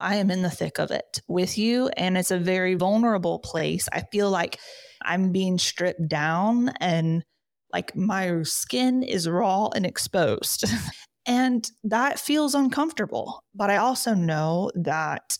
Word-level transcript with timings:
I 0.00 0.16
am 0.16 0.30
in 0.30 0.42
the 0.42 0.50
thick 0.50 0.78
of 0.78 0.90
it 0.90 1.20
with 1.28 1.58
you. 1.58 1.88
And 1.96 2.16
it's 2.16 2.30
a 2.30 2.38
very 2.38 2.74
vulnerable 2.74 3.38
place. 3.38 3.88
I 3.92 4.02
feel 4.12 4.30
like 4.30 4.58
I'm 5.02 5.32
being 5.32 5.58
stripped 5.58 6.08
down 6.08 6.70
and 6.80 7.24
like 7.72 7.94
my 7.94 8.42
skin 8.42 9.02
is 9.02 9.28
raw 9.28 9.68
and 9.74 9.84
exposed. 9.84 10.64
and 11.26 11.68
that 11.84 12.18
feels 12.18 12.54
uncomfortable. 12.54 13.42
But 13.54 13.70
I 13.70 13.76
also 13.76 14.14
know 14.14 14.70
that 14.74 15.36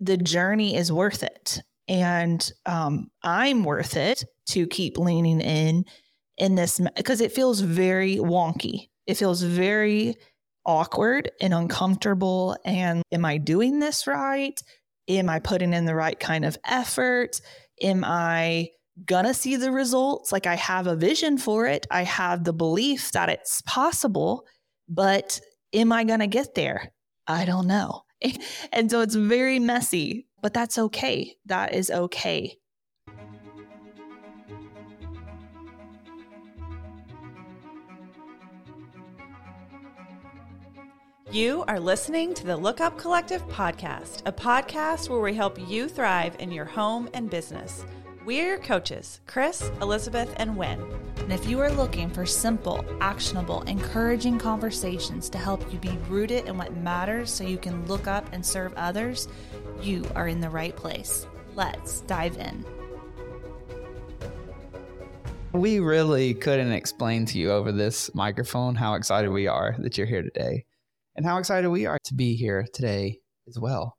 the 0.00 0.16
journey 0.16 0.76
is 0.76 0.92
worth 0.92 1.22
it. 1.22 1.62
And 1.88 2.50
um, 2.66 3.10
I'm 3.22 3.64
worth 3.64 3.96
it 3.96 4.24
to 4.50 4.66
keep 4.66 4.98
leaning 4.98 5.40
in 5.40 5.84
in 6.36 6.54
this 6.54 6.80
because 6.96 7.20
it 7.20 7.32
feels 7.32 7.60
very 7.60 8.16
wonky. 8.16 8.88
It 9.06 9.14
feels 9.14 9.42
very 9.42 10.16
awkward 10.66 11.30
and 11.40 11.54
uncomfortable. 11.54 12.56
And 12.64 13.02
am 13.12 13.24
I 13.24 13.38
doing 13.38 13.78
this 13.78 14.06
right? 14.06 14.60
Am 15.08 15.28
I 15.30 15.38
putting 15.38 15.72
in 15.72 15.84
the 15.84 15.94
right 15.94 16.18
kind 16.18 16.44
of 16.44 16.58
effort? 16.66 17.40
Am 17.80 18.04
I 18.04 18.70
gonna 19.04 19.34
see 19.34 19.56
the 19.56 19.70
results? 19.70 20.32
Like 20.32 20.46
I 20.46 20.56
have 20.56 20.86
a 20.86 20.96
vision 20.96 21.38
for 21.38 21.66
it, 21.66 21.86
I 21.90 22.02
have 22.02 22.44
the 22.44 22.52
belief 22.52 23.12
that 23.12 23.28
it's 23.28 23.62
possible, 23.62 24.46
but 24.88 25.40
am 25.72 25.92
I 25.92 26.04
gonna 26.04 26.26
get 26.26 26.54
there? 26.54 26.92
I 27.26 27.44
don't 27.44 27.66
know. 27.66 28.02
and 28.72 28.90
so 28.90 29.00
it's 29.02 29.14
very 29.14 29.58
messy, 29.58 30.26
but 30.42 30.54
that's 30.54 30.78
okay. 30.78 31.36
That 31.46 31.74
is 31.74 31.90
okay. 31.90 32.58
You 41.32 41.64
are 41.66 41.80
listening 41.80 42.34
to 42.34 42.46
the 42.46 42.56
Look 42.56 42.80
Up 42.80 42.96
Collective 42.96 43.44
podcast, 43.48 44.22
a 44.26 44.32
podcast 44.32 45.08
where 45.08 45.18
we 45.18 45.34
help 45.34 45.58
you 45.68 45.88
thrive 45.88 46.36
in 46.38 46.52
your 46.52 46.64
home 46.64 47.08
and 47.14 47.28
business. 47.28 47.84
We're 48.24 48.46
your 48.46 48.58
coaches, 48.58 49.20
Chris, 49.26 49.72
Elizabeth, 49.82 50.32
and 50.36 50.56
Wynn. 50.56 50.80
And 51.16 51.32
if 51.32 51.44
you 51.48 51.58
are 51.58 51.70
looking 51.72 52.10
for 52.10 52.26
simple, 52.26 52.84
actionable, 53.00 53.62
encouraging 53.62 54.38
conversations 54.38 55.28
to 55.30 55.38
help 55.38 55.72
you 55.72 55.80
be 55.80 55.98
rooted 56.08 56.46
in 56.46 56.56
what 56.56 56.76
matters 56.76 57.32
so 57.32 57.42
you 57.42 57.58
can 57.58 57.84
look 57.86 58.06
up 58.06 58.32
and 58.32 58.46
serve 58.46 58.72
others, 58.74 59.26
you 59.82 60.08
are 60.14 60.28
in 60.28 60.38
the 60.38 60.48
right 60.48 60.76
place. 60.76 61.26
Let's 61.56 62.02
dive 62.02 62.38
in. 62.38 62.64
We 65.50 65.80
really 65.80 66.34
couldn't 66.34 66.70
explain 66.70 67.26
to 67.26 67.38
you 67.38 67.50
over 67.50 67.72
this 67.72 68.14
microphone 68.14 68.76
how 68.76 68.94
excited 68.94 69.30
we 69.32 69.48
are 69.48 69.74
that 69.80 69.98
you're 69.98 70.06
here 70.06 70.22
today 70.22 70.64
and 71.16 71.26
how 71.26 71.38
excited 71.38 71.68
we 71.68 71.86
are 71.86 71.98
to 72.04 72.14
be 72.14 72.36
here 72.36 72.66
today 72.72 73.18
as 73.48 73.58
well. 73.58 73.96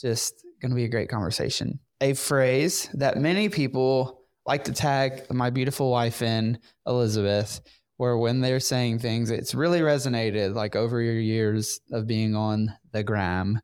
Just 0.00 0.34
going 0.60 0.70
to 0.70 0.76
be 0.76 0.84
a 0.84 0.88
great 0.88 1.08
conversation 1.08 1.80
a 2.00 2.14
phrase 2.14 2.88
that 2.94 3.16
many 3.16 3.48
people 3.48 4.22
like 4.46 4.64
to 4.64 4.72
tag 4.72 5.30
my 5.30 5.50
beautiful 5.50 5.90
wife 5.90 6.22
in, 6.22 6.58
Elizabeth, 6.86 7.60
where 7.96 8.16
when 8.16 8.40
they're 8.40 8.60
saying 8.60 8.98
things, 8.98 9.30
it's 9.30 9.54
really 9.54 9.80
resonated 9.80 10.54
like 10.54 10.76
over 10.76 11.00
your 11.02 11.18
years 11.18 11.80
of 11.92 12.06
being 12.06 12.34
on 12.34 12.72
the 12.92 13.02
gram, 13.02 13.60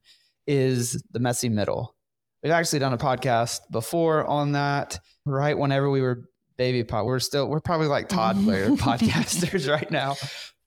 is 0.47 1.03
the 1.13 1.21
messy 1.21 1.49
middle. 1.49 1.95
We've 2.43 2.53
actually 2.53 2.81
done 2.81 2.93
a 2.93 2.99
podcast 2.99 3.61
before 3.71 4.27
on 4.27 4.53
that, 4.53 5.01
right? 5.25 5.57
Whenever 5.57 5.89
we 5.89 6.03
were 6.03 6.29
baby 6.59 6.85
pod, 6.85 7.07
we're 7.07 7.21
still, 7.21 7.49
we're 7.49 7.61
probably 7.61 7.87
like 7.87 8.09
toddler 8.09 8.69
podcasters 8.77 9.71
right 9.71 9.91
now. 9.91 10.17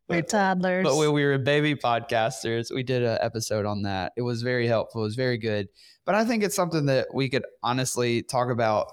We're 0.09 0.21
toddlers. 0.21 0.83
But 0.83 0.95
when 0.95 1.11
we 1.11 1.25
were 1.25 1.37
baby 1.37 1.75
podcasters, 1.75 2.73
we 2.73 2.83
did 2.83 3.03
an 3.03 3.17
episode 3.21 3.65
on 3.65 3.81
that. 3.81 4.13
It 4.15 4.21
was 4.21 4.41
very 4.41 4.67
helpful. 4.67 5.01
It 5.01 5.05
was 5.05 5.15
very 5.15 5.37
good. 5.37 5.67
But 6.05 6.15
I 6.15 6.23
think 6.23 6.43
it's 6.43 6.55
something 6.55 6.85
that 6.85 7.07
we 7.13 7.29
could 7.29 7.45
honestly 7.61 8.23
talk 8.23 8.49
about 8.49 8.87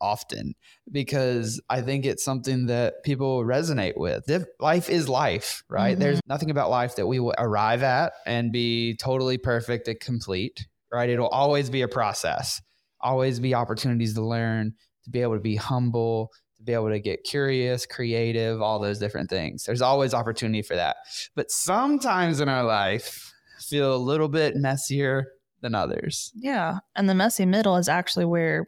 often 0.00 0.54
because 0.90 1.60
I 1.70 1.80
think 1.80 2.04
it's 2.04 2.24
something 2.24 2.66
that 2.66 3.02
people 3.04 3.44
resonate 3.44 3.96
with. 3.96 4.28
Life 4.60 4.90
is 4.90 5.08
life, 5.08 5.62
right? 5.70 5.92
Mm-hmm. 5.92 6.00
There's 6.00 6.20
nothing 6.28 6.50
about 6.50 6.68
life 6.68 6.96
that 6.96 7.06
we 7.06 7.20
will 7.20 7.34
arrive 7.38 7.82
at 7.82 8.12
and 8.26 8.52
be 8.52 8.96
totally 8.96 9.38
perfect 9.38 9.88
and 9.88 9.98
complete, 10.00 10.66
right? 10.92 11.08
It'll 11.08 11.28
always 11.28 11.70
be 11.70 11.82
a 11.82 11.88
process, 11.88 12.60
always 13.00 13.40
be 13.40 13.54
opportunities 13.54 14.14
to 14.14 14.22
learn, 14.22 14.74
to 15.04 15.10
be 15.10 15.22
able 15.22 15.34
to 15.34 15.40
be 15.40 15.56
humble, 15.56 16.30
be 16.66 16.74
able 16.74 16.90
to 16.90 17.00
get 17.00 17.24
curious, 17.24 17.86
creative, 17.86 18.60
all 18.60 18.78
those 18.78 18.98
different 18.98 19.30
things. 19.30 19.64
There's 19.64 19.80
always 19.80 20.12
opportunity 20.12 20.62
for 20.62 20.76
that. 20.76 20.96
But 21.34 21.50
sometimes 21.50 22.40
in 22.40 22.48
our 22.48 22.64
life, 22.64 23.32
feel 23.60 23.94
a 23.94 23.96
little 23.96 24.28
bit 24.28 24.56
messier 24.56 25.28
than 25.62 25.74
others. 25.74 26.30
Yeah. 26.34 26.80
And 26.94 27.08
the 27.08 27.14
messy 27.14 27.46
middle 27.46 27.76
is 27.76 27.88
actually 27.88 28.26
where 28.26 28.66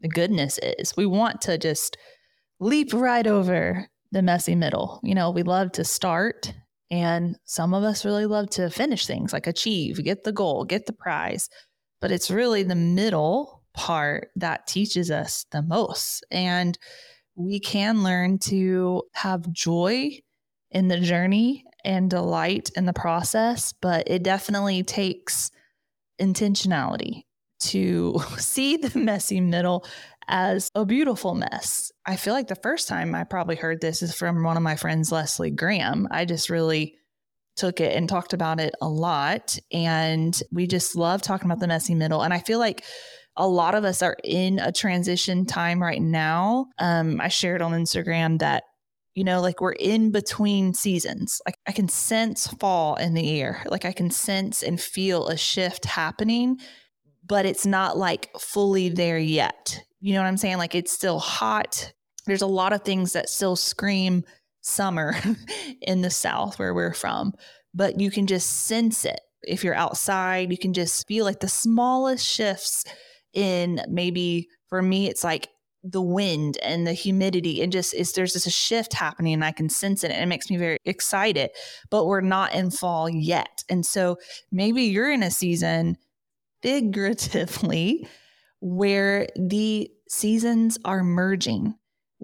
the 0.00 0.08
goodness 0.08 0.58
is. 0.62 0.96
We 0.96 1.06
want 1.06 1.40
to 1.42 1.58
just 1.58 1.96
leap 2.60 2.92
right 2.92 3.26
over 3.26 3.88
the 4.12 4.22
messy 4.22 4.54
middle. 4.54 5.00
You 5.02 5.14
know, 5.14 5.30
we 5.30 5.42
love 5.42 5.72
to 5.72 5.84
start, 5.84 6.54
and 6.90 7.36
some 7.44 7.74
of 7.74 7.82
us 7.82 8.04
really 8.04 8.26
love 8.26 8.48
to 8.50 8.70
finish 8.70 9.06
things 9.06 9.32
like 9.32 9.46
achieve, 9.46 10.02
get 10.02 10.24
the 10.24 10.32
goal, 10.32 10.64
get 10.64 10.86
the 10.86 10.92
prize. 10.92 11.48
But 12.00 12.12
it's 12.12 12.30
really 12.30 12.62
the 12.62 12.74
middle 12.74 13.62
part 13.74 14.28
that 14.36 14.66
teaches 14.66 15.10
us 15.10 15.46
the 15.50 15.62
most. 15.62 16.24
And 16.30 16.78
we 17.36 17.60
can 17.60 18.02
learn 18.02 18.38
to 18.38 19.02
have 19.12 19.50
joy 19.52 20.18
in 20.70 20.88
the 20.88 21.00
journey 21.00 21.64
and 21.84 22.10
delight 22.10 22.70
in 22.76 22.86
the 22.86 22.92
process, 22.92 23.72
but 23.80 24.04
it 24.08 24.22
definitely 24.22 24.82
takes 24.82 25.50
intentionality 26.20 27.22
to 27.60 28.20
see 28.38 28.76
the 28.76 28.98
messy 28.98 29.40
middle 29.40 29.84
as 30.26 30.70
a 30.74 30.84
beautiful 30.84 31.34
mess. 31.34 31.92
I 32.06 32.16
feel 32.16 32.32
like 32.32 32.48
the 32.48 32.54
first 32.54 32.88
time 32.88 33.14
I 33.14 33.24
probably 33.24 33.56
heard 33.56 33.80
this 33.80 34.02
is 34.02 34.14
from 34.14 34.42
one 34.42 34.56
of 34.56 34.62
my 34.62 34.76
friends, 34.76 35.12
Leslie 35.12 35.50
Graham. 35.50 36.08
I 36.10 36.24
just 36.24 36.48
really 36.48 36.96
took 37.56 37.80
it 37.80 37.94
and 37.94 38.08
talked 38.08 38.32
about 38.32 38.58
it 38.58 38.74
a 38.80 38.88
lot. 38.88 39.58
And 39.70 40.38
we 40.50 40.66
just 40.66 40.96
love 40.96 41.22
talking 41.22 41.46
about 41.46 41.60
the 41.60 41.68
messy 41.68 41.94
middle. 41.94 42.22
And 42.22 42.32
I 42.32 42.40
feel 42.40 42.58
like 42.58 42.84
a 43.36 43.48
lot 43.48 43.74
of 43.74 43.84
us 43.84 44.02
are 44.02 44.16
in 44.22 44.58
a 44.58 44.72
transition 44.72 45.44
time 45.44 45.82
right 45.82 46.00
now. 46.00 46.66
Um, 46.78 47.20
I 47.20 47.28
shared 47.28 47.62
on 47.62 47.72
Instagram 47.72 48.38
that 48.38 48.64
you 49.14 49.22
know, 49.22 49.40
like 49.40 49.60
we're 49.60 49.72
in 49.72 50.10
between 50.10 50.74
seasons. 50.74 51.40
Like 51.46 51.56
I 51.66 51.72
can 51.72 51.88
sense 51.88 52.48
fall 52.48 52.96
in 52.96 53.14
the 53.14 53.40
air. 53.40 53.62
Like 53.66 53.84
I 53.84 53.92
can 53.92 54.10
sense 54.10 54.62
and 54.62 54.80
feel 54.80 55.28
a 55.28 55.36
shift 55.36 55.84
happening, 55.84 56.58
but 57.24 57.46
it's 57.46 57.64
not 57.64 57.96
like 57.96 58.36
fully 58.38 58.88
there 58.88 59.18
yet. 59.18 59.80
You 60.00 60.14
know 60.14 60.20
what 60.20 60.26
I'm 60.26 60.36
saying? 60.36 60.58
Like 60.58 60.74
it's 60.74 60.92
still 60.92 61.20
hot. 61.20 61.92
There's 62.26 62.42
a 62.42 62.46
lot 62.46 62.72
of 62.72 62.82
things 62.82 63.12
that 63.12 63.28
still 63.28 63.56
scream 63.56 64.24
summer 64.62 65.14
in 65.82 66.02
the 66.02 66.10
South 66.10 66.58
where 66.58 66.74
we're 66.74 66.94
from, 66.94 67.34
but 67.72 68.00
you 68.00 68.10
can 68.10 68.26
just 68.26 68.66
sense 68.66 69.04
it. 69.04 69.20
If 69.42 69.62
you're 69.62 69.74
outside, 69.74 70.50
you 70.50 70.58
can 70.58 70.72
just 70.72 71.06
feel 71.06 71.24
like 71.24 71.40
the 71.40 71.48
smallest 71.48 72.26
shifts 72.26 72.84
in 73.34 73.80
maybe 73.88 74.48
for 74.68 74.82
me, 74.82 75.08
it's 75.08 75.24
like 75.24 75.48
the 75.82 76.02
wind 76.02 76.56
and 76.62 76.86
the 76.86 76.94
humidity 76.94 77.60
and 77.62 77.70
just 77.70 77.92
is 77.92 78.12
there's 78.12 78.32
just 78.32 78.46
a 78.46 78.50
shift 78.50 78.94
happening 78.94 79.34
and 79.34 79.44
I 79.44 79.52
can 79.52 79.68
sense 79.68 80.02
it 80.02 80.10
and 80.10 80.22
it 80.22 80.26
makes 80.26 80.50
me 80.50 80.56
very 80.56 80.78
excited. 80.86 81.50
But 81.90 82.06
we're 82.06 82.22
not 82.22 82.54
in 82.54 82.70
fall 82.70 83.08
yet. 83.08 83.62
And 83.68 83.84
so 83.84 84.16
maybe 84.50 84.84
you're 84.84 85.12
in 85.12 85.22
a 85.22 85.30
season 85.30 85.98
figuratively 86.62 88.08
where 88.60 89.28
the 89.36 89.90
seasons 90.08 90.78
are 90.86 91.04
merging 91.04 91.74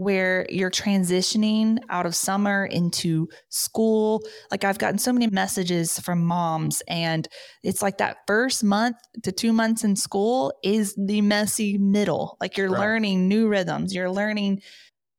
where 0.00 0.46
you're 0.48 0.70
transitioning 0.70 1.76
out 1.90 2.06
of 2.06 2.14
summer 2.16 2.64
into 2.64 3.28
school. 3.50 4.22
Like 4.50 4.64
I've 4.64 4.78
gotten 4.78 4.98
so 4.98 5.12
many 5.12 5.26
messages 5.26 5.98
from 5.98 6.24
moms, 6.24 6.82
and 6.88 7.28
it's 7.62 7.82
like 7.82 7.98
that 7.98 8.16
first 8.26 8.64
month 8.64 8.96
to 9.24 9.30
two 9.30 9.52
months 9.52 9.84
in 9.84 9.94
school 9.94 10.54
is 10.64 10.94
the 10.96 11.20
messy 11.20 11.76
middle. 11.76 12.38
Like 12.40 12.56
you're 12.56 12.70
right. 12.70 12.80
learning 12.80 13.28
new 13.28 13.46
rhythms, 13.46 13.94
you're 13.94 14.10
learning 14.10 14.62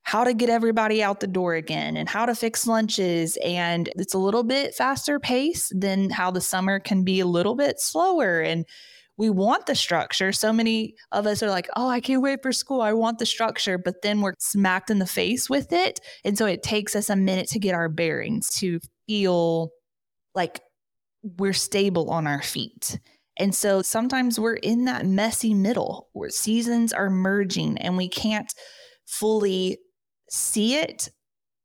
how 0.01 0.23
to 0.23 0.33
get 0.33 0.49
everybody 0.49 1.03
out 1.03 1.19
the 1.19 1.27
door 1.27 1.53
again 1.53 1.95
and 1.95 2.09
how 2.09 2.25
to 2.25 2.33
fix 2.33 2.65
lunches. 2.65 3.37
And 3.45 3.87
it's 3.97 4.15
a 4.15 4.17
little 4.17 4.43
bit 4.43 4.73
faster 4.73 5.19
pace 5.19 5.71
than 5.75 6.09
how 6.09 6.31
the 6.31 6.41
summer 6.41 6.79
can 6.79 7.03
be 7.03 7.19
a 7.19 7.27
little 7.27 7.53
bit 7.53 7.79
slower. 7.79 8.39
And 8.39 8.65
we 9.17 9.29
want 9.29 9.65
the 9.65 9.75
structure. 9.75 10.31
So 10.31 10.51
many 10.51 10.95
of 11.11 11.27
us 11.27 11.43
are 11.43 11.49
like, 11.49 11.69
oh, 11.75 11.87
I 11.87 11.99
can't 11.99 12.21
wait 12.21 12.41
for 12.41 12.51
school. 12.51 12.81
I 12.81 12.93
want 12.93 13.19
the 13.19 13.25
structure. 13.25 13.77
But 13.77 14.01
then 14.01 14.21
we're 14.21 14.33
smacked 14.39 14.89
in 14.89 14.99
the 14.99 15.05
face 15.05 15.49
with 15.49 15.71
it. 15.71 15.99
And 16.23 16.37
so 16.37 16.45
it 16.45 16.63
takes 16.63 16.95
us 16.95 17.09
a 17.09 17.15
minute 17.15 17.47
to 17.49 17.59
get 17.59 17.75
our 17.75 17.89
bearings 17.89 18.49
to 18.59 18.79
feel 19.07 19.69
like 20.33 20.61
we're 21.21 21.53
stable 21.53 22.09
on 22.09 22.25
our 22.25 22.41
feet. 22.41 22.99
And 23.37 23.53
so 23.53 23.81
sometimes 23.81 24.39
we're 24.39 24.55
in 24.55 24.85
that 24.85 25.05
messy 25.05 25.53
middle 25.53 26.09
where 26.13 26.29
seasons 26.29 26.93
are 26.93 27.09
merging 27.09 27.77
and 27.77 27.97
we 27.97 28.09
can't 28.09 28.51
fully 29.05 29.77
see 30.29 30.75
it 30.75 31.09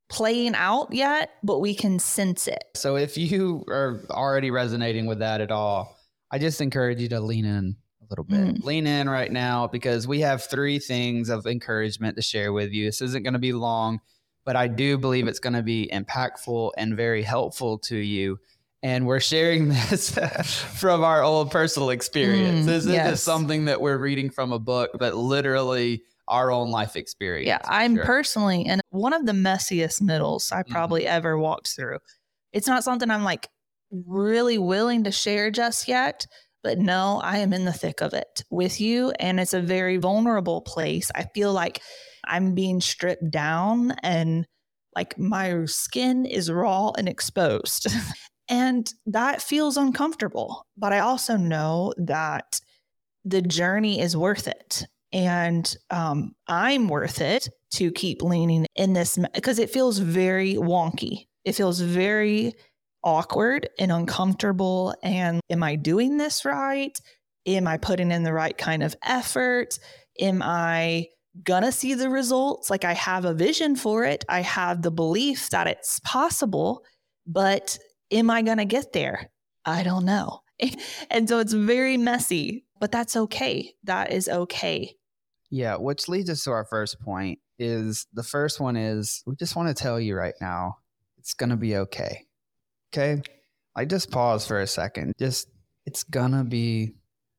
playing 0.09 0.55
out 0.55 0.93
yet, 0.93 1.31
but 1.43 1.59
we 1.59 1.75
can 1.75 1.99
sense 1.99 2.47
it. 2.47 2.65
So 2.75 2.97
if 2.97 3.17
you 3.17 3.65
are 3.69 4.05
already 4.11 4.51
resonating 4.51 5.07
with 5.07 5.19
that 5.19 5.41
at 5.41 5.51
all, 5.51 5.97
I 6.31 6.39
just 6.39 6.61
encourage 6.61 7.01
you 7.01 7.09
to 7.11 7.21
lean 7.21 7.45
in 7.45 7.77
a 8.03 8.07
little 8.11 8.25
bit. 8.25 8.39
Mm. 8.57 8.65
Lean 8.65 8.87
in 8.87 9.09
right 9.09 9.31
now 9.31 9.67
because 9.67 10.07
we 10.09 10.21
have 10.21 10.45
three 10.45 10.79
things 10.79 11.29
of 11.29 11.47
encouragement 11.47 12.17
to 12.17 12.23
share 12.23 12.53
with 12.53 12.73
you. 12.73 12.87
This 12.87 13.01
isn't 13.03 13.23
going 13.23 13.33
to 13.35 13.39
be 13.39 13.53
long, 13.53 14.01
but 14.45 14.57
I 14.57 14.69
do 14.69 14.99
believe 14.99 15.29
it's 15.29 15.39
going 15.41 15.55
to 15.55 15.63
be 15.63 15.89
impactful 15.93 16.73
and 16.77 16.97
very 16.97 17.23
helpful 17.23 17.79
to 17.81 17.97
you. 17.97 18.39
And 18.83 19.07
we're 19.07 19.21
sharing 19.21 19.69
this 19.91 20.17
from 20.79 21.03
our 21.03 21.23
old 21.23 21.51
personal 21.51 21.91
experience. 21.91 22.63
Mm, 22.63 22.67
this 22.67 22.77
isn't 22.85 22.93
yes. 22.93 23.23
something 23.23 23.65
that 23.67 23.81
we're 23.81 23.99
reading 23.99 24.31
from 24.31 24.53
a 24.53 24.59
book, 24.59 24.91
but 24.99 25.15
literally 25.15 26.03
our 26.29 26.51
own 26.51 26.71
life 26.71 26.97
experience. 26.97 27.47
Yeah, 27.47 27.59
I'm 27.65 27.95
sure. 27.97 28.05
personally 28.05 28.63
in 28.63 28.81
one 28.91 29.13
of 29.13 29.27
the 29.27 29.33
messiest 29.33 30.03
middles 30.03 30.51
I 30.51 30.63
Mhm. 30.65 30.71
probably 30.71 31.07
ever 31.07 31.39
walked 31.39 31.69
through. 31.69 31.99
It's 32.53 32.67
not 32.67 32.83
something 32.85 33.11
I'm 33.11 33.23
like 33.23 33.49
really 34.07 34.59
willing 34.59 35.05
to 35.05 35.11
share 35.11 35.51
just 35.51 35.89
yet, 35.89 36.27
but 36.63 36.79
no, 36.79 37.21
I 37.23 37.39
am 37.39 37.53
in 37.53 37.65
the 37.65 37.73
thick 37.73 38.01
of 38.01 38.13
it 38.13 38.43
with 38.51 38.81
you. 38.81 39.13
And 39.21 39.39
it's 39.39 39.55
a 39.55 39.61
very 39.61 39.99
vulnerable 39.99 40.63
place. 40.63 41.11
I 41.15 41.27
feel 41.35 41.53
like 41.53 41.81
I'm 42.27 42.55
being 42.55 42.81
stripped 42.81 43.31
down 43.31 43.93
and 44.03 44.47
like 44.97 45.19
my 45.19 45.65
skin 45.67 46.27
is 46.27 46.51
raw 46.51 46.91
and 46.99 47.09
exposed. 47.09 47.87
and 48.49 48.93
that 49.07 49.43
feels 49.43 49.77
uncomfortable. 49.77 50.67
But 50.77 50.93
I 50.93 51.01
also 51.01 51.37
know 51.37 51.93
that 51.99 52.61
the 53.25 53.43
journey 53.43 54.01
is 54.01 54.17
worth 54.17 54.49
it. 54.49 54.87
And 55.13 55.73
um, 55.91 56.33
I'm 56.49 56.89
worth 56.89 57.21
it 57.21 57.49
to 57.75 57.91
keep 57.93 58.23
leaning 58.23 58.67
in 58.75 58.93
this 58.93 59.19
because 59.35 59.59
it 59.59 59.71
feels 59.71 59.99
very 59.99 60.55
wonky. 60.55 61.27
It 61.45 61.53
feels 61.53 61.81
very 61.81 62.55
awkward 63.03 63.69
and 63.79 63.93
uncomfortable. 63.93 64.95
And 65.03 65.41
am 65.51 65.63
I 65.63 65.77
doing 65.77 66.17
this 66.17 66.45
right? 66.45 66.99
Am 67.47 67.67
I 67.67 67.77
putting 67.77 68.11
in 68.11 68.25
the 68.25 68.33
right 68.33 68.57
kind 68.57 68.83
of 68.83 68.97
effort? 69.05 69.79
Am 70.19 70.43
I 70.43 71.09
gonna 71.43 71.73
see 71.73 71.95
the 71.95 72.11
results? 72.11 72.71
Like 72.71 72.85
I 72.85 72.95
have 72.95 73.25
a 73.25 73.35
vision 73.35 73.77
for 73.77 74.05
it, 74.05 74.25
I 74.29 74.41
have 74.41 74.83
the 74.83 74.91
belief 74.91 75.51
that 75.51 75.67
it's 75.67 76.01
possible, 76.01 76.85
but 77.27 77.79
am 78.11 78.31
I 78.31 78.43
gonna 78.43 78.65
get 78.65 78.93
there? 78.93 79.31
I 79.65 79.83
don't 79.83 80.05
know. 80.05 80.41
and 81.11 81.29
so 81.29 81.39
it's 81.39 81.53
very 81.53 81.97
messy, 81.97 82.65
but 82.81 82.93
that's 82.93 83.17
okay. 83.17 83.75
That 83.85 84.13
is 84.13 84.29
okay. 84.29 84.95
Yeah, 85.51 85.77
which 85.77 86.09
leads 86.09 86.31
us 86.31 86.45
to 86.45 86.51
our 86.51 86.65
first 86.65 87.01
point 87.01 87.39
is 87.59 88.07
the 88.13 88.23
first 88.23 88.61
one 88.61 88.77
is 88.77 89.23
we 89.27 89.35
just 89.37 89.57
want 89.57 89.69
to 89.69 89.83
tell 89.83 89.99
you 89.99 90.15
right 90.15 90.35
now 90.41 90.77
it's 91.19 91.35
going 91.35 91.51
to 91.51 91.57
be 91.57 91.77
okay. 91.77 92.27
Okay? 92.97 93.23
Like 93.77 93.89
just 93.89 94.11
pause 94.11 94.47
for 94.47 94.61
a 94.61 94.67
second. 94.67 95.15
Just 95.19 95.49
it's 95.85 96.05
to 96.05 96.45
be 96.45 96.95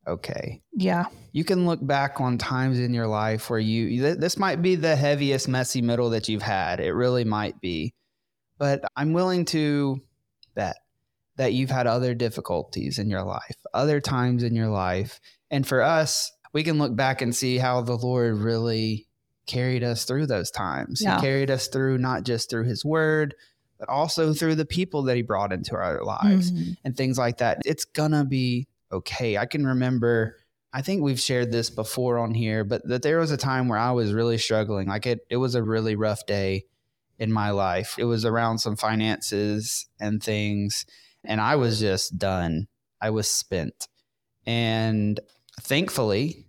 okay. 0.08 0.62
Yeah. 0.74 1.06
You 1.32 1.44
can 1.44 1.66
look 1.66 1.86
back 1.86 2.22
on 2.22 2.38
times 2.38 2.80
in 2.80 2.94
your 2.94 3.08
life 3.08 3.50
where 3.50 3.60
you 3.60 4.02
th- 4.02 4.18
this 4.18 4.38
might 4.38 4.62
be 4.62 4.76
the 4.76 4.96
heaviest 4.96 5.48
messy 5.48 5.82
middle 5.82 6.12
that 6.12 6.30
you've 6.30 6.42
had. 6.42 6.80
It 6.80 6.94
really 6.94 7.24
might 7.24 7.60
be. 7.60 7.94
But 8.58 8.82
I'm 8.96 9.14
willing 9.14 9.46
to 9.46 10.02
bet 10.56 10.78
that 11.36 11.54
you've 11.54 11.70
had 11.70 11.86
other 11.86 12.16
difficulties 12.16 12.98
in 12.98 13.10
your 13.10 13.24
life, 13.24 13.58
other 13.74 14.00
times 14.00 14.44
in 14.44 14.56
your 14.56 14.70
life. 14.70 15.20
And 15.52 15.68
for 15.68 15.82
us, 15.82 16.32
we 16.54 16.64
can 16.64 16.80
look 16.80 16.96
back 16.96 17.22
and 17.22 17.36
see 17.36 17.58
how 17.58 17.82
the 17.82 17.98
Lord 17.98 18.38
really 18.38 19.08
carried 19.46 19.84
us 19.84 20.06
through 20.06 20.26
those 20.28 20.50
times. 20.50 21.02
Yeah. 21.02 21.16
He 21.16 21.22
carried 21.22 21.52
us 21.52 21.68
through 21.68 22.00
not 22.00 22.24
just 22.24 22.50
through 22.50 22.66
his 22.66 22.84
word, 22.84 23.36
but 23.80 23.90
also 23.90 24.34
through 24.34 24.56
the 24.56 24.66
people 24.66 25.04
that 25.04 25.16
he 25.16 25.22
brought 25.22 25.54
into 25.54 25.76
our 25.76 26.04
lives 26.04 26.52
Mhm. 26.52 26.78
and 26.84 26.98
things 26.98 27.18
like 27.18 27.38
that. 27.38 27.62
It's 27.66 27.86
gonna 27.86 28.26
be 28.26 28.68
okay. 28.92 29.38
I 29.38 29.46
can 29.46 29.66
remember, 29.66 30.38
I 30.74 30.82
think 30.82 31.02
we've 31.02 31.20
shared 31.20 31.52
this 31.52 31.70
before 31.70 32.18
on 32.18 32.34
here, 32.34 32.64
but 32.64 32.88
that 32.88 33.02
there 33.02 33.20
was 33.20 33.32
a 33.32 33.38
time 33.38 33.68
where 33.68 33.80
I 33.80 33.92
was 33.92 34.14
really 34.14 34.38
struggling. 34.38 34.88
Like 34.88 35.06
it, 35.06 35.20
it 35.30 35.38
was 35.38 35.56
a 35.56 35.64
really 35.64 35.96
rough 35.96 36.26
day 36.26 36.66
in 37.20 37.32
my 37.32 37.50
life. 37.52 37.96
It 37.98 38.06
was 38.06 38.26
around 38.26 38.60
some 38.60 38.76
finances 38.76 39.88
and 40.00 40.22
things, 40.22 40.86
and 41.24 41.42
I 41.42 41.56
was 41.56 41.80
just 41.80 42.18
done. 42.18 42.68
I 43.02 43.10
was 43.12 43.30
spent. 43.30 43.88
And 44.46 45.20
thankfully, 45.62 46.46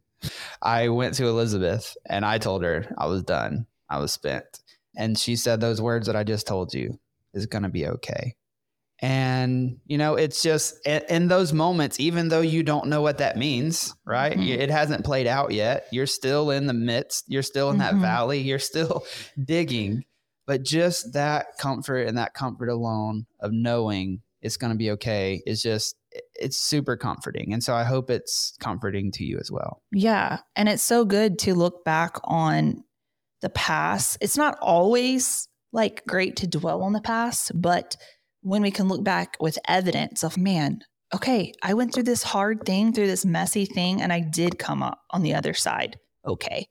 I 0.62 0.88
went 0.88 1.14
to 1.14 1.26
Elizabeth 1.26 1.96
and 2.06 2.24
I 2.24 2.38
told 2.38 2.62
her 2.62 2.86
I 2.96 3.06
was 3.06 3.22
done. 3.22 3.66
I 3.88 3.98
was 3.98 4.12
spent. 4.12 4.60
And 4.96 5.18
she 5.18 5.36
said 5.36 5.60
those 5.60 5.80
words 5.80 6.06
that 6.06 6.16
I 6.16 6.24
just 6.24 6.46
told 6.46 6.74
you 6.74 6.98
is 7.34 7.46
going 7.46 7.62
to 7.64 7.68
be 7.68 7.86
okay. 7.86 8.34
And, 9.00 9.78
you 9.86 9.96
know, 9.96 10.16
it's 10.16 10.42
just 10.42 10.84
in, 10.84 11.28
those 11.28 11.52
moments, 11.52 12.00
even 12.00 12.28
though 12.28 12.40
you 12.40 12.64
don't 12.64 12.88
know 12.88 13.00
what 13.00 13.18
that 13.18 13.36
means, 13.36 13.94
right? 14.04 14.36
Mhm. 14.36 14.48
It 14.48 14.70
hasn't 14.70 15.04
played 15.04 15.28
out 15.28 15.52
yet. 15.52 15.86
You're 15.92 16.06
still 16.06 16.50
in 16.50 16.66
the 16.66 16.72
midst, 16.72 17.24
you're 17.28 17.44
still 17.44 17.70
in 17.70 17.78
that 17.78 17.94
Mhm. 17.94 18.00
valley, 18.00 18.40
you're 18.40 18.58
still 18.58 19.04
digging. 19.44 20.04
But 20.46 20.64
just 20.64 21.12
that 21.12 21.58
comfort 21.58 22.08
and 22.08 22.18
that 22.18 22.34
comfort 22.34 22.70
alone 22.70 23.26
of 23.38 23.52
knowing 23.52 24.22
it's 24.40 24.56
going 24.56 24.72
to 24.72 24.76
be 24.78 24.90
okay 24.92 25.42
is 25.46 25.62
just, 25.62 25.94
it's 26.34 26.56
super 26.56 26.96
comforting. 26.96 27.52
And 27.52 27.62
so 27.62 27.74
I 27.74 27.84
hope 27.84 28.10
it's 28.10 28.56
comforting 28.58 29.12
to 29.12 29.24
you 29.24 29.38
as 29.38 29.50
well. 29.52 29.82
Yeah. 29.92 30.38
And 30.56 30.68
it's 30.68 30.82
so 30.82 31.04
good 31.04 31.38
to 31.40 31.54
look 31.54 31.84
back 31.84 32.16
on 32.24 32.82
the 33.42 33.50
past. 33.50 34.18
It's 34.20 34.36
not 34.36 34.58
always 34.60 35.48
like 35.72 36.06
great 36.06 36.36
to 36.36 36.46
dwell 36.46 36.82
on 36.82 36.92
the 36.92 37.00
past, 37.00 37.52
but 37.54 37.96
when 38.42 38.62
we 38.62 38.70
can 38.70 38.88
look 38.88 39.04
back 39.04 39.36
with 39.40 39.58
evidence 39.66 40.22
of, 40.22 40.38
man, 40.38 40.80
okay, 41.14 41.52
I 41.62 41.74
went 41.74 41.92
through 41.92 42.04
this 42.04 42.22
hard 42.22 42.64
thing, 42.64 42.92
through 42.92 43.06
this 43.06 43.24
messy 43.24 43.66
thing, 43.66 44.00
and 44.00 44.12
I 44.12 44.20
did 44.20 44.58
come 44.58 44.82
up 44.82 45.00
on 45.10 45.22
the 45.22 45.34
other 45.34 45.54
side. 45.54 45.96
Okay. 46.26 46.68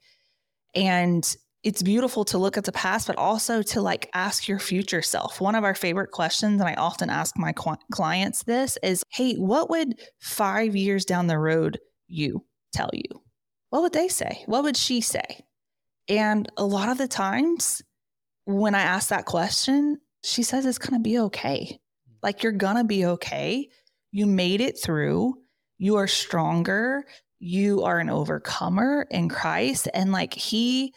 And 0.74 1.36
it's 1.64 1.82
beautiful 1.82 2.24
to 2.26 2.38
look 2.38 2.56
at 2.56 2.64
the 2.64 2.72
past, 2.72 3.06
but 3.08 3.16
also 3.16 3.62
to 3.62 3.82
like 3.82 4.08
ask 4.14 4.46
your 4.46 4.58
future 4.58 5.02
self. 5.02 5.40
One 5.40 5.54
of 5.54 5.64
our 5.64 5.74
favorite 5.74 6.12
questions, 6.12 6.60
and 6.60 6.68
I 6.68 6.74
often 6.74 7.10
ask 7.10 7.36
my 7.36 7.52
clients 7.92 8.44
this 8.44 8.78
is, 8.82 9.02
Hey, 9.10 9.34
what 9.34 9.68
would 9.68 9.98
five 10.20 10.76
years 10.76 11.04
down 11.04 11.26
the 11.26 11.38
road 11.38 11.78
you 12.06 12.44
tell 12.72 12.90
you? 12.92 13.22
What 13.70 13.82
would 13.82 13.92
they 13.92 14.08
say? 14.08 14.44
What 14.46 14.62
would 14.62 14.76
she 14.76 15.00
say? 15.00 15.44
And 16.08 16.50
a 16.56 16.64
lot 16.64 16.88
of 16.88 16.96
the 16.96 17.08
times 17.08 17.82
when 18.48 18.74
I 18.74 18.80
ask 18.80 19.10
that 19.10 19.26
question, 19.26 19.98
she 20.24 20.42
says 20.42 20.64
it's 20.64 20.78
going 20.78 20.98
to 20.98 21.06
be 21.06 21.18
okay. 21.18 21.78
Like 22.22 22.42
you're 22.42 22.52
going 22.52 22.76
to 22.76 22.84
be 22.84 23.04
okay. 23.04 23.68
You 24.10 24.24
made 24.24 24.62
it 24.62 24.80
through. 24.82 25.34
You 25.76 25.96
are 25.96 26.06
stronger. 26.06 27.04
You 27.38 27.82
are 27.82 27.98
an 27.98 28.08
overcomer 28.08 29.06
in 29.10 29.28
Christ. 29.28 29.86
And 29.92 30.12
like 30.12 30.32
he, 30.32 30.94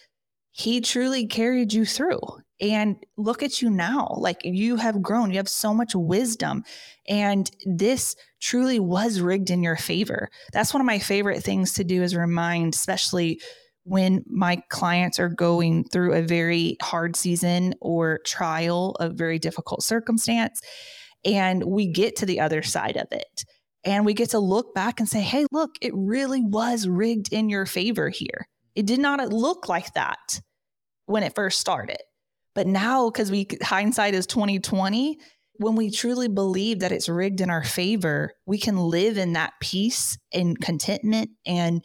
he 0.52 0.80
truly 0.80 1.28
carried 1.28 1.74
you 1.74 1.84
through. 1.84 2.22
And 2.62 2.96
look 3.18 3.44
at 3.44 3.62
you 3.62 3.70
now. 3.70 4.16
Like 4.18 4.40
you 4.46 4.78
have 4.78 5.02
grown. 5.02 5.32
You 5.32 5.38
have 5.38 5.50
so 5.50 5.74
much 5.74 5.94
wisdom. 5.94 6.64
And 7.10 7.52
this 7.66 8.16
truly 8.40 8.80
was 8.80 9.20
rigged 9.20 9.50
in 9.50 9.62
your 9.62 9.75
favor. 9.75 10.30
That's 10.54 10.74
one 10.74 10.80
of 10.80 10.88
my 10.88 11.00
favorite 11.00 11.44
things 11.44 11.74
to 11.74 11.84
do 11.84 12.02
is 12.02 12.16
remind, 12.16 12.75
especially 12.75 13.42
when 13.84 14.24
my 14.28 14.62
clients 14.70 15.20
are 15.20 15.30
going 15.30 15.84
through 15.86 16.14
a 16.14 16.22
very 16.22 16.78
hard 16.82 17.16
season 17.16 17.74
or 17.82 18.20
trial, 18.26 18.96
a 19.00 19.10
very 19.10 19.40
difficult 19.40 19.84
circumstance, 19.84 20.62
and 21.26 21.64
we 21.64 21.88
get 21.88 22.16
to 22.18 22.26
the 22.26 22.40
other 22.40 22.62
side 22.62 22.98
of 22.98 23.08
it. 23.12 23.44
And 23.84 24.06
we 24.06 24.14
get 24.14 24.32
to 24.32 24.40
look 24.40 24.76
back 24.76 25.00
and 25.00 25.10
say, 25.10 25.22
hey, 25.22 25.46
look, 25.52 25.72
it 25.82 25.92
really 25.96 26.44
was 26.44 26.88
rigged 26.88 27.34
in 27.34 27.50
your 27.50 27.66
favor 27.66 28.10
here. 28.10 28.48
It 28.76 28.86
did 28.86 29.00
not 29.00 29.20
uh, 29.20 29.26
look 29.26 29.68
like 29.68 29.94
that 29.94 30.40
when 31.08 31.24
it 31.24 31.36
first 31.36 31.60
started. 31.60 31.98
But 32.54 32.68
now, 32.68 33.10
because 33.10 33.32
we 33.32 33.48
hindsight 33.62 34.14
is 34.14 34.28
2020, 34.28 35.18
when 35.56 35.76
we 35.76 35.90
truly 35.90 36.28
believe 36.28 36.80
that 36.80 36.92
it's 36.92 37.10
rigged 37.10 37.42
in 37.42 37.50
our 37.50 37.64
favor, 37.64 38.34
we 38.46 38.58
can 38.58 38.78
live 38.78 39.18
in 39.18 39.34
that 39.34 39.54
peace 39.62 40.18
and 40.34 40.60
contentment 40.60 41.32
and 41.46 41.84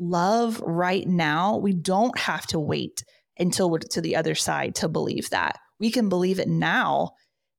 love 0.00 0.60
right 0.60 1.06
now. 1.06 1.58
We 1.58 1.72
don't 1.74 2.18
have 2.18 2.46
to 2.48 2.58
wait 2.58 3.04
until 3.38 3.70
we're 3.70 3.78
to 3.78 4.00
the 4.00 4.16
other 4.16 4.34
side 4.34 4.74
to 4.76 4.88
believe 4.88 5.30
that. 5.30 5.56
We 5.78 5.90
can 5.90 6.08
believe 6.08 6.40
it 6.40 6.48
now 6.48 7.10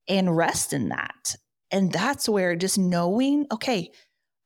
and 0.10 0.36
rest 0.36 0.74
in 0.74 0.90
that. 0.90 1.36
And 1.72 1.92
that's 1.92 2.28
where 2.28 2.56
just 2.56 2.78
knowing, 2.78 3.46
okay, 3.52 3.90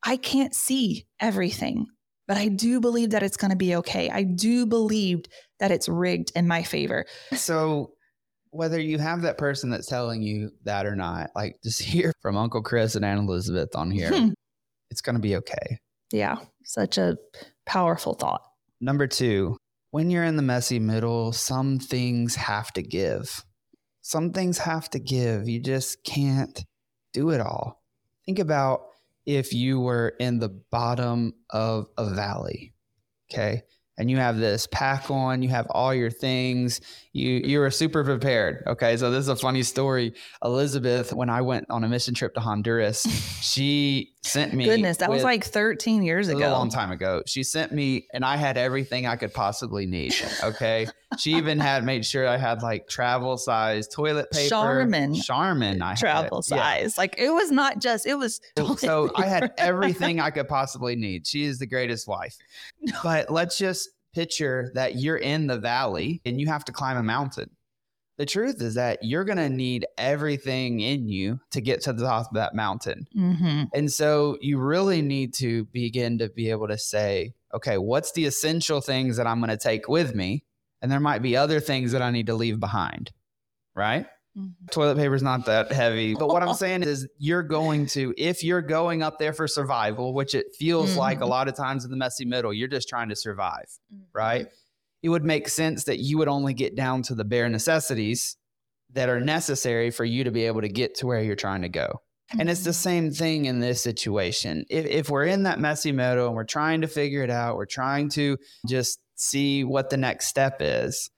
I 0.04 0.18
can't 0.18 0.54
see 0.54 1.08
everything, 1.20 1.88
but 2.28 2.38
I 2.38 2.50
do 2.50 2.80
believe 2.80 3.10
that 3.12 3.24
it's 3.24 3.38
going 3.38 3.50
to 3.52 3.58
be 3.58 3.76
okay. 3.78 4.10
I 4.10 4.24
do 4.24 4.66
believe 4.68 5.24
that 5.60 5.72
it's 5.72 5.90
rigged 5.90 6.32
in 6.36 6.48
my 6.48 6.62
favor. 6.62 7.06
So 7.34 7.94
whether 8.52 8.80
you 8.80 9.00
have 9.00 9.24
that 9.24 9.38
person 9.38 9.70
that's 9.72 9.88
telling 9.88 10.22
you 10.22 10.52
that 10.66 10.86
or 10.86 10.96
not, 10.96 11.32
like 11.36 11.56
just 11.64 11.82
hear 11.82 12.14
from 12.22 12.38
Uncle 12.38 12.62
Chris 12.62 12.96
and 12.96 13.04
Aunt 13.04 13.28
Elizabeth 13.28 13.76
on 13.76 13.90
here, 13.90 14.10
Hmm. 14.14 14.30
it's 14.92 15.02
going 15.02 15.16
to 15.16 15.22
be 15.22 15.36
okay. 15.38 15.80
Yeah, 16.12 16.38
such 16.64 16.98
a 17.00 17.18
powerful 17.66 18.14
thought. 18.14 18.42
Number 18.80 19.08
two, 19.08 19.58
when 19.92 20.10
you're 20.10 20.24
in 20.24 20.36
the 20.36 20.42
messy 20.42 20.80
middle, 20.80 21.32
some 21.32 21.80
things 21.80 22.36
have 22.36 22.72
to 22.74 22.82
give. 22.82 23.44
Some 24.02 24.32
things 24.32 24.58
have 24.60 24.90
to 24.92 25.00
give. 25.00 25.48
You 25.50 25.60
just 25.60 26.04
can't 26.04 26.64
do 27.14 27.32
it 27.32 27.42
all. 27.42 27.82
Think 28.26 28.40
about 28.40 28.88
if 29.26 29.54
you 29.54 29.80
were 29.80 30.14
in 30.20 30.40
the 30.40 30.50
bottom 30.50 31.34
of 31.50 31.88
a 31.98 32.10
valley. 32.10 32.74
Okay 33.32 33.64
and 33.98 34.10
you 34.12 34.18
have 34.18 34.38
this 34.38 34.68
pack 34.68 35.10
on, 35.10 35.42
you 35.42 35.50
have 35.50 35.68
all 35.70 35.94
your 35.94 36.12
things, 36.12 36.82
you 37.16 37.42
you 37.46 37.62
are 37.62 37.72
super 37.72 38.04
prepared. 38.04 38.62
Okay, 38.68 38.98
so 38.98 39.10
this 39.10 39.22
is 39.22 39.30
a 39.30 39.38
funny 39.38 39.64
story. 39.64 40.14
Elizabeth, 40.44 41.14
when 41.14 41.30
I 41.30 41.42
went 41.42 41.66
on 41.70 41.86
a 41.86 41.88
mission 41.88 42.14
trip 42.14 42.34
to 42.34 42.42
Honduras, 42.42 43.04
she 43.42 44.12
sent 44.22 44.54
me. 44.54 44.66
Goodness, 44.66 44.98
that 44.98 45.10
was 45.10 45.24
like 45.24 45.46
13 45.46 46.04
years 46.04 46.28
ago. 46.28 46.50
A 46.50 46.52
long 46.52 46.70
time 46.70 46.92
ago. 46.92 47.24
She 47.26 47.42
sent 47.44 47.72
me, 47.72 48.08
and 48.14 48.26
I 48.26 48.36
had 48.36 48.58
everything 48.58 49.08
I 49.08 49.16
could 49.16 49.34
possibly 49.34 49.86
need. 49.86 50.14
Okay, 50.44 50.88
she 51.18 51.36
even 51.36 51.58
had 51.58 51.86
made 51.86 52.06
sure 52.06 52.28
I 52.28 52.36
had 52.36 52.62
like 52.62 52.90
travel 52.90 53.38
size 53.38 53.88
toilet 53.88 54.30
paper. 54.32 54.50
Charmin. 54.50 55.16
Charmin. 55.16 55.82
I 55.82 55.96
travel 55.96 56.42
size. 56.42 56.96
Yeah. 56.98 57.02
Like 57.02 57.16
it 57.18 57.30
was 57.30 57.50
not 57.50 57.80
just. 57.80 58.06
It 58.06 58.16
was. 58.16 58.42
So 58.78 59.10
I 59.16 59.26
had 59.26 59.54
everything 59.58 60.20
I 60.20 60.32
could 60.32 60.50
possibly 60.50 60.98
need. 60.98 61.26
She 61.26 61.46
is 61.46 61.60
the 61.60 61.68
greatest 61.68 62.10
wife. 62.10 62.36
But 63.04 63.32
let's 63.32 63.58
just 63.58 63.90
picture 64.16 64.72
that 64.74 64.96
you're 64.96 65.18
in 65.18 65.46
the 65.46 65.60
valley 65.60 66.22
and 66.26 66.40
you 66.40 66.48
have 66.48 66.66
to 66.66 66.72
climb 66.72 66.98
a 66.98 67.04
mountain. 67.04 67.52
The 68.18 68.26
truth 68.26 68.62
is 68.62 68.76
that 68.76 69.00
you're 69.04 69.26
going 69.26 69.38
to 69.38 69.50
need 69.50 69.86
everything 69.98 70.80
in 70.80 71.10
you 71.10 71.42
to 71.52 71.60
get 71.60 71.82
to 71.82 71.92
the 71.92 72.06
top 72.06 72.28
of 72.28 72.36
that 72.36 72.56
mountain. 72.56 73.08
Mm-hmm. 73.16 73.64
And 73.74 73.92
so 73.92 74.38
you 74.40 74.58
really 74.58 75.02
need 75.02 75.34
to 75.36 75.66
begin 75.66 76.18
to 76.20 76.30
be 76.30 76.50
able 76.50 76.70
to 76.70 76.78
say, 76.78 77.34
okay, 77.54 77.78
what's 77.78 78.14
the 78.14 78.26
essential 78.26 78.80
things 78.80 79.18
that 79.18 79.28
I'm 79.28 79.40
going 79.40 79.50
to 79.50 79.58
take 79.58 79.90
with 79.90 80.16
me? 80.16 80.46
And 80.82 80.90
there 80.90 81.02
might 81.02 81.22
be 81.22 81.36
other 81.36 81.60
things 81.60 81.92
that 81.92 82.02
I 82.02 82.10
need 82.10 82.28
to 82.28 82.36
leave 82.36 82.60
behind. 82.60 83.12
Right. 83.76 84.06
Mm-hmm. 84.38 84.66
Toilet 84.72 84.98
paper 84.98 85.16
is 85.16 85.24
not 85.24 85.46
that 85.46 85.72
heavy. 85.72 86.14
But 86.14 86.28
what 86.28 86.44
I'm 86.44 86.54
saying 86.56 86.84
is, 86.84 87.08
you're 87.18 87.44
going 87.44 87.86
to, 87.88 88.14
if 88.18 88.44
you're 88.44 88.62
going 88.62 89.02
up 89.02 89.18
there 89.18 89.34
for 89.34 89.48
survival, 89.48 90.14
which 90.14 90.36
it 90.36 90.48
feels 90.58 90.92
mm-hmm. 90.92 91.00
like 91.00 91.22
a 91.22 91.26
lot 91.26 91.48
of 91.48 91.56
times 91.56 91.86
in 91.86 91.92
the 91.92 91.98
messy 91.98 92.26
middle, 92.26 92.54
you're 92.54 92.68
just 92.68 92.90
trying 92.90 93.10
to 93.10 93.16
survive, 93.16 93.68
mm-hmm. 93.94 94.04
right? 94.14 94.48
It 95.02 95.10
would 95.10 95.24
make 95.24 95.48
sense 95.48 95.86
that 95.86 96.00
you 96.00 96.18
would 96.18 96.28
only 96.28 96.54
get 96.54 96.76
down 96.76 97.04
to 97.04 97.16
the 97.16 97.24
bare 97.24 97.48
necessities 97.48 98.38
that 98.94 99.10
are 99.10 99.20
necessary 99.20 99.92
for 99.92 100.06
you 100.06 100.24
to 100.24 100.32
be 100.32 100.46
able 100.46 100.62
to 100.62 100.70
get 100.70 100.96
to 100.96 101.08
where 101.08 101.22
you're 101.22 101.36
trying 101.36 101.62
to 101.62 101.70
go. 101.70 102.02
And 102.38 102.50
it's 102.50 102.64
the 102.64 102.72
mm-hmm. 102.72 102.76
same 102.76 103.12
thing 103.12 103.46
in 103.46 103.60
this 103.60 103.82
situation. 103.82 104.66
If, 104.70 104.86
if 104.86 105.10
we're 105.10 105.26
in 105.26 105.44
that 105.44 105.60
messy 105.60 105.92
middle 105.92 106.28
and 106.28 106.36
we're 106.36 106.44
trying 106.44 106.82
to 106.82 106.88
figure 106.88 107.24
it 107.24 107.30
out, 107.30 107.56
we're 107.56 107.66
trying 107.66 108.10
to 108.12 108.38
just 108.68 109.00
see 109.16 109.64
what 109.64 109.90
the 109.90 109.98
next 109.98 110.28
step 110.28 110.58
is 110.60 111.10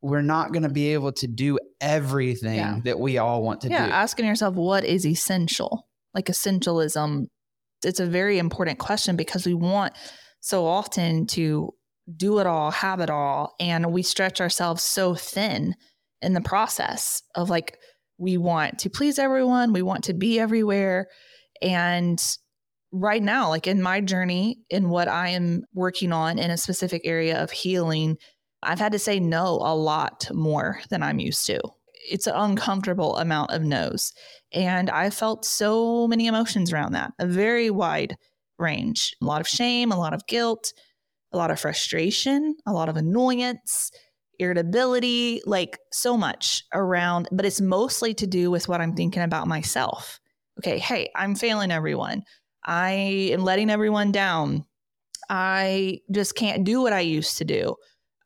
we're 0.00 0.22
not 0.22 0.52
going 0.52 0.62
to 0.62 0.68
be 0.68 0.92
able 0.92 1.12
to 1.12 1.26
do 1.26 1.58
everything 1.80 2.56
yeah. 2.56 2.78
that 2.84 3.00
we 3.00 3.18
all 3.18 3.42
want 3.42 3.60
to 3.62 3.68
yeah, 3.68 3.86
do. 3.86 3.92
Asking 3.92 4.26
yourself 4.26 4.54
what 4.54 4.84
is 4.84 5.04
essential, 5.04 5.88
like 6.14 6.26
essentialism, 6.26 7.26
it's 7.84 8.00
a 8.00 8.06
very 8.06 8.38
important 8.38 8.78
question 8.78 9.16
because 9.16 9.46
we 9.46 9.54
want 9.54 9.94
so 10.40 10.66
often 10.66 11.26
to 11.26 11.72
do 12.16 12.38
it 12.38 12.46
all, 12.46 12.70
have 12.70 13.00
it 13.00 13.10
all, 13.10 13.54
and 13.60 13.92
we 13.92 14.02
stretch 14.02 14.40
ourselves 14.40 14.82
so 14.82 15.14
thin 15.14 15.74
in 16.22 16.32
the 16.32 16.40
process 16.40 17.22
of 17.34 17.50
like, 17.50 17.76
we 18.18 18.36
want 18.36 18.80
to 18.80 18.90
please 18.90 19.18
everyone, 19.18 19.72
we 19.72 19.82
want 19.82 20.04
to 20.04 20.14
be 20.14 20.40
everywhere. 20.40 21.06
And 21.62 22.20
right 22.90 23.22
now, 23.22 23.48
like 23.48 23.66
in 23.66 23.80
my 23.82 24.00
journey, 24.00 24.58
in 24.70 24.88
what 24.88 25.06
I 25.06 25.30
am 25.30 25.62
working 25.72 26.12
on 26.12 26.38
in 26.38 26.50
a 26.50 26.56
specific 26.56 27.02
area 27.04 27.40
of 27.42 27.50
healing 27.50 28.16
I've 28.62 28.78
had 28.78 28.92
to 28.92 28.98
say 28.98 29.20
no 29.20 29.60
a 29.62 29.74
lot 29.74 30.28
more 30.32 30.80
than 30.90 31.02
I'm 31.02 31.20
used 31.20 31.46
to. 31.46 31.60
It's 32.10 32.26
an 32.26 32.34
uncomfortable 32.34 33.16
amount 33.16 33.50
of 33.50 33.62
no's. 33.62 34.12
And 34.52 34.90
I 34.90 35.10
felt 35.10 35.44
so 35.44 36.08
many 36.08 36.26
emotions 36.26 36.72
around 36.72 36.92
that, 36.92 37.12
a 37.18 37.26
very 37.26 37.70
wide 37.70 38.16
range. 38.58 39.14
A 39.22 39.24
lot 39.24 39.40
of 39.40 39.48
shame, 39.48 39.92
a 39.92 39.98
lot 39.98 40.14
of 40.14 40.26
guilt, 40.26 40.72
a 41.32 41.36
lot 41.36 41.50
of 41.50 41.60
frustration, 41.60 42.56
a 42.66 42.72
lot 42.72 42.88
of 42.88 42.96
annoyance, 42.96 43.90
irritability, 44.38 45.42
like 45.44 45.78
so 45.92 46.16
much 46.16 46.64
around, 46.72 47.28
but 47.30 47.44
it's 47.44 47.60
mostly 47.60 48.14
to 48.14 48.26
do 48.26 48.50
with 48.50 48.68
what 48.68 48.80
I'm 48.80 48.94
thinking 48.94 49.22
about 49.22 49.48
myself. 49.48 50.20
Okay, 50.58 50.78
hey, 50.78 51.10
I'm 51.14 51.34
failing 51.34 51.70
everyone. 51.70 52.22
I 52.64 52.90
am 53.32 53.44
letting 53.44 53.70
everyone 53.70 54.12
down. 54.12 54.64
I 55.28 56.00
just 56.10 56.34
can't 56.34 56.64
do 56.64 56.80
what 56.80 56.92
I 56.92 57.00
used 57.00 57.38
to 57.38 57.44
do 57.44 57.76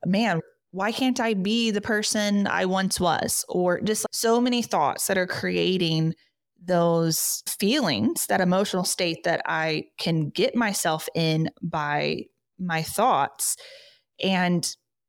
man, 0.05 0.41
why 0.71 0.91
can't 0.91 1.21
I 1.21 1.35
be 1.35 1.71
the 1.71 1.81
person 1.81 2.47
I 2.47 2.65
once 2.65 2.99
was? 2.99 3.45
Or 3.49 3.81
just 3.81 4.07
so 4.11 4.41
many 4.41 4.63
thoughts 4.63 5.07
that 5.07 5.19
are 5.19 5.27
creating 5.27 6.15
those 6.65 7.43
feelings, 7.47 8.27
that 8.27 8.41
emotional 8.41 8.85
state 8.85 9.25
that 9.25 9.43
I 9.47 9.85
can 9.99 10.31
get 10.31 10.55
myself 10.55 11.09
in 11.15 11.51
by 11.63 12.25
my 12.59 12.83
thoughts. 12.83 13.57
And 14.23 14.69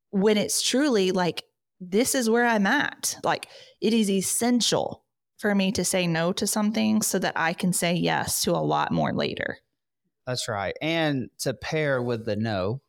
when 0.09 0.37
it's 0.37 0.61
truly 0.61 1.11
like, 1.11 1.43
this 1.79 2.15
is 2.15 2.29
where 2.29 2.45
I'm 2.45 2.65
at, 2.65 3.17
like 3.23 3.47
it 3.81 3.93
is 3.93 4.09
essential 4.09 5.03
for 5.37 5.53
me 5.53 5.71
to 5.73 5.83
say 5.83 6.07
no 6.07 6.31
to 6.33 6.47
something 6.47 7.01
so 7.01 7.19
that 7.19 7.33
I 7.35 7.53
can 7.53 7.73
say 7.73 7.93
yes 7.93 8.41
to 8.43 8.51
a 8.51 8.63
lot 8.63 8.91
more 8.91 9.13
later. 9.13 9.57
That's 10.25 10.47
right. 10.47 10.75
And 10.81 11.29
to 11.39 11.53
pair 11.53 12.01
with 12.01 12.25
the 12.25 12.37
no, 12.37 12.81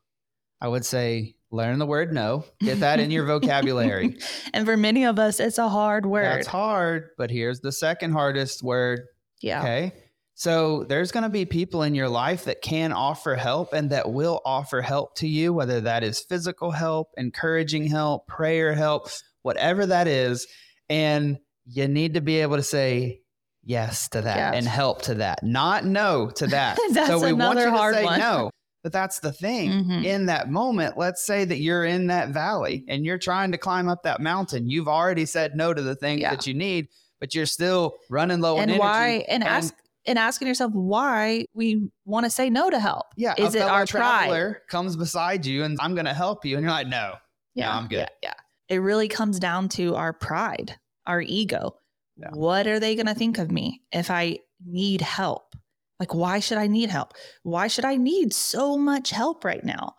I 0.61 0.69
would 0.69 0.85
say 0.85 1.35
learn 1.55 1.79
the 1.79 1.87
word 1.87 2.13
no. 2.13 2.45
Get 2.61 2.81
that 2.81 3.01
in 3.01 3.11
your 3.11 3.25
vocabulary. 3.25 4.19
and 4.55 4.67
for 4.67 4.77
many 4.77 5.05
of 5.05 5.19
us, 5.19 5.41
it's 5.41 5.59
a 5.59 5.69
hard 5.69 6.07
word. 6.07 6.25
That's 6.25 6.47
hard, 6.47 7.11
but 7.17 7.31
here's 7.31 7.61
the 7.61 7.73
second 7.73 8.13
hardest 8.13 8.63
word. 8.63 9.03
Yeah. 9.41 9.61
Okay. 9.61 9.93
So 10.35 10.85
there's 10.85 11.13
going 11.13 11.23
to 11.23 11.29
be 11.29 11.45
people 11.45 11.83
in 11.83 11.95
your 11.95 12.09
life 12.09 12.45
that 12.45 12.61
can 12.61 12.93
offer 12.93 13.37
help 13.37 13.73
and 13.73 13.91
that 13.91 14.11
will 14.13 14.41
offer 14.45 14.83
help 14.83 15.15
to 15.17 15.29
you, 15.29 15.53
whether 15.53 15.81
that 15.83 16.03
is 16.03 16.21
physical 16.21 16.73
help, 16.73 17.11
encouraging 17.17 17.87
help, 17.87 18.27
prayer 18.27 18.75
help, 18.75 19.09
whatever 19.43 19.87
that 19.87 20.09
is. 20.09 20.49
And 20.89 21.39
you 21.67 21.87
need 21.87 22.15
to 22.15 22.21
be 22.21 22.41
able 22.41 22.57
to 22.57 22.65
say 22.65 23.21
yes 23.63 24.09
to 24.11 24.23
that 24.23 24.37
yes. 24.37 24.55
and 24.57 24.67
help 24.67 25.03
to 25.03 25.15
that, 25.15 25.43
not 25.45 25.85
no 25.85 26.31
to 26.31 26.49
that. 26.49 26.79
So 27.07 27.21
we 27.21 27.33
want 27.33 27.59
you 27.59 27.67
to 27.67 27.93
say 27.93 28.05
one. 28.05 28.19
no. 28.19 28.51
But 28.85 28.93
that's 28.93 29.19
the 29.21 29.33
thing. 29.33 29.71
Mm-hmm. 29.71 30.05
In 30.05 30.27
that 30.27 30.51
moment, 30.51 30.99
let's 30.99 31.25
say 31.25 31.47
that 31.47 31.57
you're 31.57 31.87
in 31.87 32.09
that 32.09 32.29
valley 32.29 32.85
and 32.87 33.07
you're 33.07 33.17
trying 33.17 33.51
to 33.53 33.59
climb 33.59 33.89
up 33.89 34.03
that 34.03 34.21
mountain. 34.21 34.69
You've 34.69 34.89
already 34.89 35.25
said 35.25 35.57
no 35.57 35.73
to 35.73 35.81
the 35.81 35.97
things 35.97 36.21
yeah. 36.21 36.31
that 36.33 36.47
you 36.47 36.53
need, 36.53 36.89
but 37.19 37.35
you're 37.35 37.47
still 37.47 37.95
running 38.11 38.41
low 38.41 38.59
and 38.59 38.71
on 38.71 38.77
why, 38.77 39.09
energy. 39.09 39.25
And, 39.29 39.43
and 39.43 39.51
ask 39.51 39.75
and 40.05 40.19
asking 40.19 40.49
yourself 40.49 40.73
why 40.75 41.47
we 41.55 41.89
want 42.05 42.25
to 42.25 42.31
say 42.31 42.51
no 42.51 42.69
to 42.69 42.79
help. 42.79 43.07
Yeah, 43.17 43.33
is 43.39 43.55
it 43.55 43.63
our 43.63 43.87
traveler 43.87 44.51
pride? 44.51 44.69
comes 44.69 44.97
beside 44.97 45.47
you 45.47 45.65
and 45.65 45.79
I'm 45.81 45.95
going 45.95 46.05
to 46.05 46.13
help 46.13 46.45
you, 46.45 46.57
and 46.57 46.63
you're 46.63 46.71
like, 46.71 46.87
no, 46.87 47.15
yeah, 47.55 47.73
no, 47.73 47.79
I'm 47.79 47.89
good. 47.89 48.01
Yeah, 48.01 48.09
yeah, 48.23 48.35
it 48.69 48.81
really 48.81 49.09
comes 49.09 49.39
down 49.39 49.71
to 49.71 49.95
our 49.95 50.13
pride, 50.13 50.77
our 51.07 51.23
ego. 51.23 51.77
Yeah. 52.19 52.33
What 52.33 52.67
are 52.67 52.79
they 52.79 52.97
going 52.97 53.07
to 53.07 53.15
think 53.15 53.39
of 53.39 53.51
me 53.51 53.81
if 53.93 54.11
I 54.11 54.41
need 54.67 55.01
help? 55.01 55.57
Like, 56.05 56.13
why 56.13 56.39
should 56.39 56.59
I 56.59 56.67
need 56.67 56.91
help? 56.91 57.15
Why 57.45 57.67
should 57.67 57.87
I 57.87 57.97
need 57.97 58.35
so 58.35 58.77
much 58.77 59.09
help 59.09 59.43
right 59.43 59.65
now? 59.65 59.95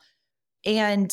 And 0.64 1.12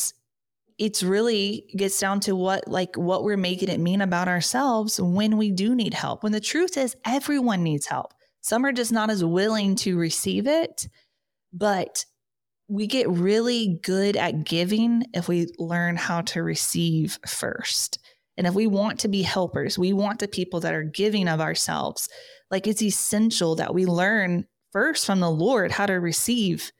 it's 0.77 1.01
really 1.01 1.65
gets 1.75 1.99
down 1.99 2.19
to 2.19 2.35
what 2.35 2.67
like 2.67 2.95
what 2.95 3.23
we're 3.23 3.35
making 3.35 3.69
it 3.69 3.79
mean 3.79 4.01
about 4.01 4.27
ourselves 4.27 5.01
when 5.01 5.37
we 5.37 5.49
do 5.49 5.73
need 5.73 5.95
help. 5.95 6.21
When 6.21 6.31
the 6.31 6.39
truth 6.39 6.77
is 6.77 6.95
everyone 7.05 7.63
needs 7.63 7.87
help. 7.87 8.13
Some 8.41 8.63
are 8.67 8.71
just 8.71 8.91
not 8.91 9.09
as 9.09 9.25
willing 9.25 9.73
to 9.77 9.97
receive 9.97 10.45
it, 10.45 10.87
but 11.51 12.05
we 12.67 12.85
get 12.85 13.09
really 13.09 13.79
good 13.81 14.15
at 14.15 14.43
giving 14.43 15.05
if 15.15 15.27
we 15.27 15.47
learn 15.57 15.95
how 15.95 16.21
to 16.21 16.43
receive 16.43 17.17
first. 17.27 17.97
And 18.37 18.45
if 18.45 18.53
we 18.53 18.67
want 18.67 18.99
to 18.99 19.07
be 19.07 19.23
helpers, 19.23 19.79
we 19.79 19.91
want 19.91 20.19
the 20.19 20.27
people 20.27 20.59
that 20.59 20.75
are 20.75 20.83
giving 20.83 21.27
of 21.27 21.41
ourselves. 21.41 22.09
Like 22.51 22.67
it's 22.67 22.83
essential 22.83 23.55
that 23.55 23.73
we 23.73 23.87
learn 23.87 24.45
first 24.73 25.05
from 25.05 25.21
the 25.21 25.31
Lord 25.31 25.71
how 25.71 25.85
to 25.85 25.93
receive 25.93 26.71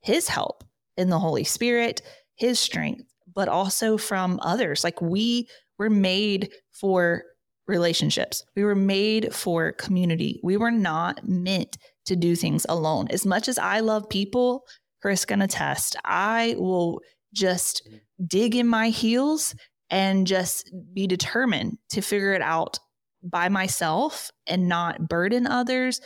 his 0.00 0.28
help 0.28 0.62
in 0.96 1.08
the 1.08 1.18
Holy 1.18 1.44
Spirit, 1.44 2.02
his 2.36 2.60
strength, 2.60 3.04
but 3.34 3.48
also 3.48 3.96
from 3.98 4.38
others. 4.42 4.84
Like 4.84 5.00
we 5.00 5.48
were 5.78 5.90
made 5.90 6.52
for 6.70 7.24
relationships, 7.66 8.44
we 8.54 8.64
were 8.64 8.74
made 8.74 9.34
for 9.34 9.72
community. 9.72 10.40
We 10.42 10.56
were 10.56 10.70
not 10.70 11.26
meant 11.28 11.76
to 12.06 12.16
do 12.16 12.34
things 12.34 12.64
alone. 12.68 13.08
As 13.10 13.26
much 13.26 13.48
as 13.48 13.58
I 13.58 13.80
love 13.80 14.08
people, 14.08 14.64
Chris 15.02 15.24
can 15.24 15.42
attest, 15.42 15.96
I 16.04 16.54
will 16.58 17.00
just 17.34 17.86
dig 18.26 18.56
in 18.56 18.66
my 18.66 18.88
heels 18.88 19.54
and 19.90 20.26
just 20.26 20.70
be 20.92 21.06
determined 21.06 21.78
to 21.90 22.00
figure 22.00 22.32
it 22.32 22.42
out 22.42 22.78
by 23.22 23.48
myself 23.48 24.30
and 24.46 24.68
not 24.68 25.08
burden 25.08 25.46
others 25.46 26.00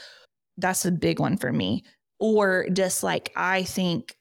that's 0.58 0.84
a 0.84 0.92
big 0.92 1.18
one 1.20 1.36
for 1.36 1.52
me. 1.52 1.84
Or 2.18 2.66
just 2.72 3.02
like, 3.02 3.32
I 3.36 3.64
think 3.64 4.16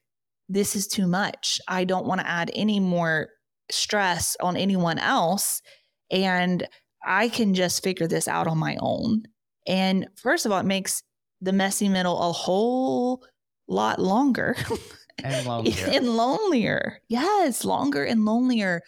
this 0.49 0.75
is 0.75 0.87
too 0.87 1.07
much. 1.07 1.59
I 1.67 1.83
don't 1.83 2.05
want 2.05 2.21
to 2.21 2.27
add 2.29 2.51
any 2.53 2.79
more 2.79 3.29
stress 3.69 4.35
on 4.41 4.57
anyone 4.57 4.97
else. 4.99 5.61
And 6.09 6.67
I 7.05 7.29
can 7.29 7.53
just 7.53 7.83
figure 7.83 8.07
this 8.07 8.27
out 8.27 8.47
on 8.47 8.57
my 8.57 8.77
own. 8.81 9.23
And 9.67 10.07
first 10.21 10.45
of 10.45 10.51
all, 10.51 10.59
it 10.59 10.65
makes 10.65 11.03
the 11.41 11.53
messy 11.53 11.89
middle 11.89 12.19
a 12.21 12.31
whole 12.31 13.23
lot 13.67 13.99
longer 13.99 14.55
And 15.23 15.45
lonelier. 15.45 15.87
and 15.87 16.09
lonelier. 16.15 16.99
Yes, 17.07 17.63
longer 17.63 18.03
and 18.03 18.25
lonelier 18.25 18.81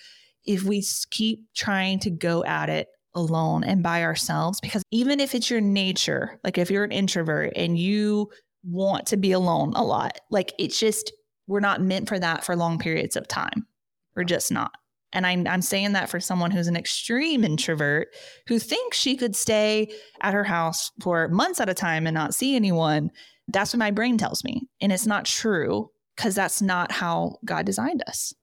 if 0.45 0.63
we 0.63 0.83
keep 1.11 1.39
trying 1.55 1.99
to 1.99 2.09
go 2.09 2.43
at 2.43 2.69
it 2.69 2.87
alone 3.15 3.63
and 3.63 3.83
by 3.83 4.03
ourselves. 4.03 4.59
Because 4.61 4.83
even 4.91 5.19
if 5.19 5.35
it's 5.35 5.49
your 5.49 5.61
nature, 5.61 6.39
like 6.43 6.57
if 6.57 6.71
you're 6.71 6.83
an 6.83 6.91
introvert 6.91 7.53
and 7.55 7.77
you 7.77 8.29
want 8.63 9.07
to 9.07 9.17
be 9.17 9.31
alone 9.31 9.73
a 9.75 9.83
lot, 9.83 10.19
like 10.29 10.53
it's 10.57 10.79
just, 10.79 11.11
we're 11.47 11.59
not 11.59 11.81
meant 11.81 12.07
for 12.07 12.19
that 12.19 12.43
for 12.43 12.55
long 12.55 12.79
periods 12.79 13.15
of 13.15 13.27
time. 13.27 13.67
We're 14.15 14.23
just 14.23 14.51
not. 14.51 14.71
And 15.11 15.27
I'm, 15.27 15.47
I'm 15.47 15.61
saying 15.61 15.93
that 15.93 16.09
for 16.09 16.19
someone 16.19 16.51
who's 16.51 16.67
an 16.67 16.75
extreme 16.75 17.43
introvert 17.43 18.07
who 18.47 18.57
thinks 18.57 18.97
she 18.97 19.15
could 19.15 19.35
stay 19.35 19.91
at 20.21 20.33
her 20.33 20.43
house 20.43 20.91
for 21.01 21.27
months 21.27 21.59
at 21.59 21.69
a 21.69 21.73
time 21.73 22.07
and 22.07 22.15
not 22.15 22.33
see 22.33 22.55
anyone. 22.55 23.11
That's 23.47 23.73
what 23.73 23.79
my 23.79 23.91
brain 23.91 24.17
tells 24.17 24.43
me. 24.43 24.63
And 24.81 24.91
it's 24.91 25.05
not 25.05 25.25
true 25.25 25.91
because 26.15 26.33
that's 26.33 26.61
not 26.61 26.91
how 26.91 27.37
God 27.45 27.65
designed 27.65 28.03
us. 28.07 28.33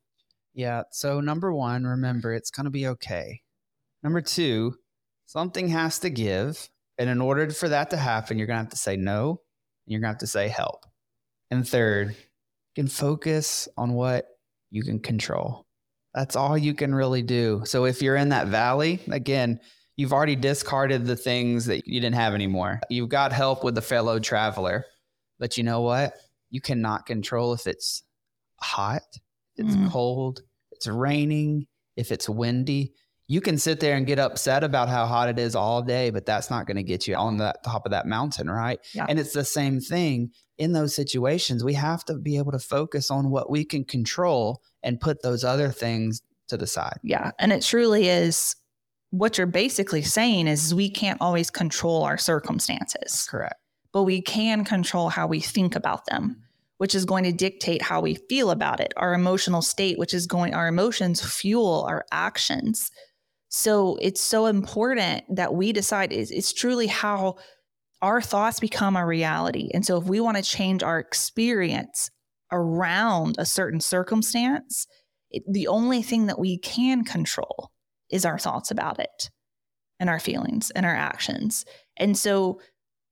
Yeah. 0.54 0.82
So, 0.90 1.20
number 1.20 1.52
one, 1.52 1.84
remember 1.84 2.34
it's 2.34 2.50
going 2.50 2.64
to 2.64 2.70
be 2.70 2.86
okay. 2.88 3.40
Number 4.02 4.20
two, 4.20 4.76
something 5.26 5.68
has 5.68 5.98
to 6.00 6.10
give. 6.10 6.68
And 6.98 7.08
in 7.08 7.20
order 7.20 7.50
for 7.50 7.68
that 7.68 7.90
to 7.90 7.96
happen, 7.96 8.38
you're 8.38 8.46
going 8.46 8.58
to 8.58 8.62
have 8.64 8.70
to 8.70 8.76
say 8.76 8.96
no 8.96 9.30
and 9.30 9.92
you're 9.92 10.00
going 10.00 10.10
to 10.10 10.14
have 10.14 10.20
to 10.20 10.26
say 10.26 10.48
help. 10.48 10.84
And 11.50 11.66
third, 11.66 12.10
you 12.10 12.82
can 12.82 12.88
focus 12.88 13.68
on 13.76 13.94
what 13.94 14.26
you 14.70 14.82
can 14.82 15.00
control. 15.00 15.66
That's 16.14 16.36
all 16.36 16.58
you 16.58 16.74
can 16.74 16.94
really 16.94 17.22
do. 17.22 17.62
So, 17.64 17.84
if 17.84 18.02
you're 18.02 18.16
in 18.16 18.30
that 18.30 18.48
valley, 18.48 19.00
again, 19.10 19.60
you've 19.96 20.12
already 20.12 20.36
discarded 20.36 21.06
the 21.06 21.16
things 21.16 21.66
that 21.66 21.86
you 21.86 22.00
didn't 22.00 22.16
have 22.16 22.34
anymore. 22.34 22.80
You've 22.90 23.08
got 23.08 23.32
help 23.32 23.62
with 23.64 23.78
a 23.78 23.82
fellow 23.82 24.18
traveler. 24.18 24.84
But 25.38 25.56
you 25.56 25.62
know 25.62 25.80
what? 25.82 26.14
You 26.50 26.60
cannot 26.60 27.06
control 27.06 27.52
if 27.54 27.66
it's 27.66 28.02
hot, 28.60 29.02
it's 29.56 29.74
Mhm. 29.76 29.90
cold, 29.90 30.42
it's 30.72 30.86
raining, 30.86 31.66
if 31.96 32.12
it's 32.12 32.28
windy. 32.28 32.94
You 33.30 33.40
can 33.40 33.58
sit 33.58 33.78
there 33.78 33.96
and 33.96 34.08
get 34.08 34.18
upset 34.18 34.64
about 34.64 34.88
how 34.88 35.06
hot 35.06 35.28
it 35.28 35.38
is 35.38 35.54
all 35.54 35.82
day, 35.82 36.10
but 36.10 36.26
that's 36.26 36.50
not 36.50 36.66
going 36.66 36.78
to 36.78 36.82
get 36.82 37.06
you 37.06 37.14
on 37.14 37.36
the 37.36 37.54
top 37.64 37.86
of 37.86 37.92
that 37.92 38.04
mountain, 38.04 38.50
right? 38.50 38.80
Yeah. 38.92 39.06
And 39.08 39.20
it's 39.20 39.32
the 39.32 39.44
same 39.44 39.78
thing 39.78 40.32
in 40.58 40.72
those 40.72 40.96
situations. 40.96 41.62
We 41.62 41.74
have 41.74 42.04
to 42.06 42.14
be 42.14 42.38
able 42.38 42.50
to 42.50 42.58
focus 42.58 43.08
on 43.08 43.30
what 43.30 43.48
we 43.48 43.64
can 43.64 43.84
control 43.84 44.60
and 44.82 45.00
put 45.00 45.22
those 45.22 45.44
other 45.44 45.68
things 45.68 46.22
to 46.48 46.56
the 46.56 46.66
side. 46.66 46.98
Yeah. 47.04 47.30
And 47.38 47.52
it 47.52 47.62
truly 47.62 48.08
is 48.08 48.56
what 49.10 49.38
you're 49.38 49.46
basically 49.46 50.02
saying 50.02 50.48
is 50.48 50.74
we 50.74 50.90
can't 50.90 51.20
always 51.20 51.52
control 51.52 52.02
our 52.02 52.18
circumstances, 52.18 53.28
Correct. 53.30 53.54
but 53.92 54.02
we 54.02 54.22
can 54.22 54.64
control 54.64 55.08
how 55.08 55.28
we 55.28 55.38
think 55.38 55.76
about 55.76 56.06
them, 56.06 56.42
which 56.78 56.96
is 56.96 57.04
going 57.04 57.22
to 57.22 57.32
dictate 57.32 57.80
how 57.80 58.00
we 58.00 58.16
feel 58.28 58.50
about 58.50 58.80
it, 58.80 58.92
our 58.96 59.14
emotional 59.14 59.62
state, 59.62 60.00
which 60.00 60.14
is 60.14 60.26
going, 60.26 60.52
our 60.52 60.66
emotions 60.66 61.20
fuel 61.20 61.86
our 61.88 62.04
actions. 62.10 62.90
So 63.50 63.98
it's 64.00 64.20
so 64.20 64.46
important 64.46 65.24
that 65.36 65.54
we 65.54 65.72
decide 65.72 66.12
it's, 66.12 66.30
it's 66.30 66.52
truly 66.52 66.86
how 66.86 67.36
our 68.00 68.22
thoughts 68.22 68.60
become 68.60 68.96
a 68.96 69.04
reality. 69.04 69.70
And 69.74 69.84
so 69.84 69.98
if 69.98 70.04
we 70.04 70.20
want 70.20 70.36
to 70.36 70.42
change 70.42 70.82
our 70.82 70.98
experience 70.98 72.10
around 72.50 73.36
a 73.38 73.44
certain 73.44 73.80
circumstance, 73.80 74.86
it, 75.30 75.42
the 75.50 75.66
only 75.66 76.00
thing 76.00 76.26
that 76.26 76.38
we 76.38 76.58
can 76.58 77.04
control 77.04 77.70
is 78.08 78.24
our 78.24 78.38
thoughts 78.38 78.70
about 78.70 78.98
it 79.00 79.30
and 79.98 80.08
our 80.08 80.20
feelings 80.20 80.70
and 80.70 80.86
our 80.86 80.94
actions. 80.94 81.64
And 81.96 82.16
so 82.16 82.60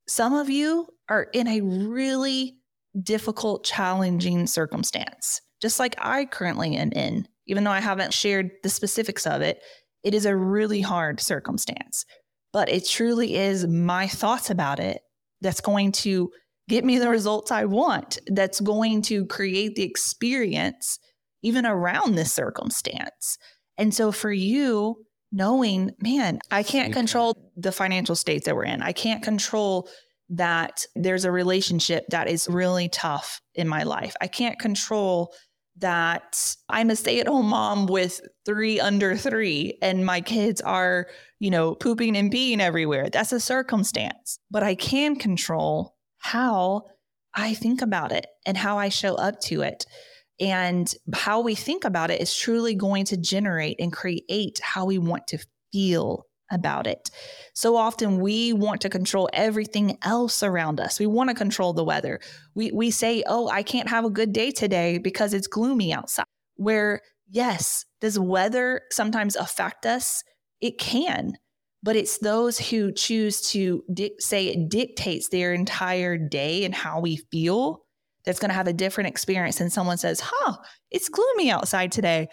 some 0.06 0.34
of 0.34 0.48
you 0.48 0.88
are 1.08 1.24
in 1.34 1.48
a 1.48 1.60
really 1.60 2.56
difficult, 3.02 3.64
challenging 3.64 4.46
circumstance, 4.46 5.40
just 5.60 5.78
like 5.78 5.96
I 5.98 6.24
currently 6.24 6.76
am 6.76 6.92
in, 6.92 7.26
even 7.46 7.64
though 7.64 7.70
I 7.72 7.80
haven't 7.80 8.14
shared 8.14 8.50
the 8.62 8.70
specifics 8.70 9.26
of 9.26 9.42
it. 9.42 9.60
It 10.02 10.14
is 10.14 10.26
a 10.26 10.36
really 10.36 10.80
hard 10.80 11.20
circumstance, 11.20 12.04
but 12.52 12.68
it 12.68 12.86
truly 12.86 13.36
is 13.36 13.66
my 13.66 14.06
thoughts 14.06 14.50
about 14.50 14.80
it 14.80 15.00
that's 15.40 15.60
going 15.60 15.92
to 15.92 16.30
get 16.68 16.84
me 16.84 16.98
the 16.98 17.08
results 17.08 17.50
I 17.50 17.64
want, 17.64 18.18
that's 18.26 18.60
going 18.60 19.02
to 19.02 19.24
create 19.26 19.74
the 19.74 19.82
experience 19.82 20.98
even 21.42 21.64
around 21.64 22.14
this 22.14 22.32
circumstance. 22.32 23.38
And 23.76 23.94
so 23.94 24.12
for 24.12 24.32
you, 24.32 24.96
knowing, 25.30 25.92
man, 26.00 26.40
I 26.50 26.62
can't 26.62 26.92
control 26.92 27.52
the 27.56 27.72
financial 27.72 28.16
state 28.16 28.44
that 28.44 28.56
we're 28.56 28.64
in. 28.64 28.82
I 28.82 28.92
can't 28.92 29.22
control 29.22 29.88
that 30.30 30.84
there's 30.94 31.24
a 31.24 31.32
relationship 31.32 32.04
that 32.10 32.28
is 32.28 32.48
really 32.48 32.88
tough 32.88 33.40
in 33.54 33.68
my 33.68 33.82
life. 33.82 34.14
I 34.20 34.26
can't 34.26 34.58
control 34.58 35.32
that 35.80 36.56
I'm 36.68 36.90
a 36.90 36.96
stay 36.96 37.20
at 37.20 37.28
home 37.28 37.46
mom 37.46 37.86
with 37.86 38.20
three 38.44 38.80
under 38.80 39.16
three 39.16 39.78
and 39.82 40.04
my 40.04 40.20
kids 40.20 40.60
are, 40.60 41.06
you 41.38 41.50
know, 41.50 41.74
pooping 41.74 42.16
and 42.16 42.32
peeing 42.32 42.60
everywhere. 42.60 43.10
That's 43.10 43.32
a 43.32 43.40
circumstance. 43.40 44.38
But 44.50 44.62
I 44.62 44.74
can 44.74 45.16
control 45.16 45.94
how 46.18 46.84
I 47.34 47.54
think 47.54 47.82
about 47.82 48.12
it 48.12 48.26
and 48.46 48.56
how 48.56 48.78
I 48.78 48.88
show 48.88 49.14
up 49.14 49.40
to 49.42 49.62
it. 49.62 49.86
And 50.40 50.92
how 51.12 51.40
we 51.40 51.54
think 51.54 51.84
about 51.84 52.10
it 52.10 52.20
is 52.20 52.36
truly 52.36 52.74
going 52.74 53.04
to 53.06 53.16
generate 53.16 53.80
and 53.80 53.92
create 53.92 54.60
how 54.62 54.84
we 54.84 54.98
want 54.98 55.26
to 55.28 55.38
feel 55.72 56.27
about 56.50 56.86
it. 56.86 57.10
So 57.54 57.76
often 57.76 58.20
we 58.20 58.52
want 58.52 58.80
to 58.82 58.88
control 58.88 59.28
everything 59.32 59.98
else 60.02 60.42
around 60.42 60.80
us. 60.80 60.98
We 60.98 61.06
want 61.06 61.30
to 61.30 61.34
control 61.34 61.72
the 61.72 61.84
weather. 61.84 62.20
We 62.54 62.70
we 62.72 62.90
say, 62.90 63.22
"Oh, 63.26 63.48
I 63.48 63.62
can't 63.62 63.88
have 63.88 64.04
a 64.04 64.10
good 64.10 64.32
day 64.32 64.50
today 64.50 64.98
because 64.98 65.34
it's 65.34 65.46
gloomy 65.46 65.92
outside." 65.92 66.26
Where 66.56 67.00
yes, 67.30 67.84
does 68.00 68.18
weather 68.18 68.82
sometimes 68.90 69.36
affect 69.36 69.86
us? 69.86 70.22
It 70.60 70.78
can. 70.78 71.34
But 71.82 71.94
it's 71.94 72.18
those 72.18 72.58
who 72.58 72.92
choose 72.92 73.40
to 73.52 73.84
di- 73.92 74.16
say 74.18 74.48
it 74.48 74.68
dictates 74.68 75.28
their 75.28 75.52
entire 75.52 76.18
day 76.18 76.64
and 76.64 76.74
how 76.74 77.00
we 77.00 77.16
feel 77.30 77.84
that's 78.24 78.40
going 78.40 78.50
to 78.50 78.54
have 78.54 78.66
a 78.66 78.72
different 78.72 79.08
experience 79.08 79.58
than 79.58 79.70
someone 79.70 79.96
says, 79.96 80.20
huh, 80.24 80.56
it's 80.90 81.08
gloomy 81.08 81.50
outside 81.50 81.92
today. 81.92 82.28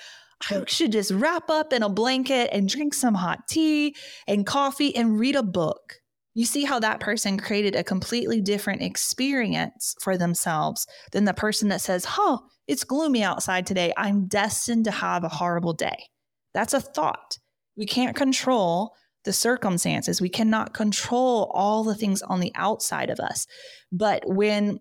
I 0.49 0.63
should 0.67 0.91
just 0.91 1.11
wrap 1.11 1.49
up 1.49 1.73
in 1.73 1.83
a 1.83 1.89
blanket 1.89 2.49
and 2.51 2.69
drink 2.69 2.93
some 2.93 3.15
hot 3.15 3.47
tea 3.47 3.95
and 4.27 4.45
coffee 4.45 4.95
and 4.95 5.19
read 5.19 5.35
a 5.35 5.43
book. 5.43 5.95
You 6.33 6.45
see 6.45 6.65
how 6.65 6.79
that 6.79 6.99
person 6.99 7.39
created 7.39 7.75
a 7.75 7.83
completely 7.83 8.41
different 8.41 8.81
experience 8.81 9.95
for 10.01 10.17
themselves 10.17 10.85
than 11.13 11.23
the 11.23 11.33
person 11.33 11.69
that 11.69 11.81
says, 11.81 12.03
huh, 12.03 12.39
it's 12.67 12.83
gloomy 12.83 13.23
outside 13.23 13.65
today. 13.65 13.93
I'm 13.95 14.27
destined 14.27 14.85
to 14.85 14.91
have 14.91 15.23
a 15.23 15.29
horrible 15.29 15.73
day. 15.73 16.09
That's 16.53 16.73
a 16.73 16.81
thought. 16.81 17.37
We 17.77 17.85
can't 17.85 18.15
control 18.15 18.93
the 19.23 19.33
circumstances. 19.33 20.21
We 20.21 20.29
cannot 20.29 20.73
control 20.73 21.51
all 21.53 21.83
the 21.83 21.95
things 21.95 22.21
on 22.21 22.41
the 22.41 22.51
outside 22.55 23.09
of 23.09 23.19
us. 23.19 23.47
But 23.91 24.23
when 24.25 24.79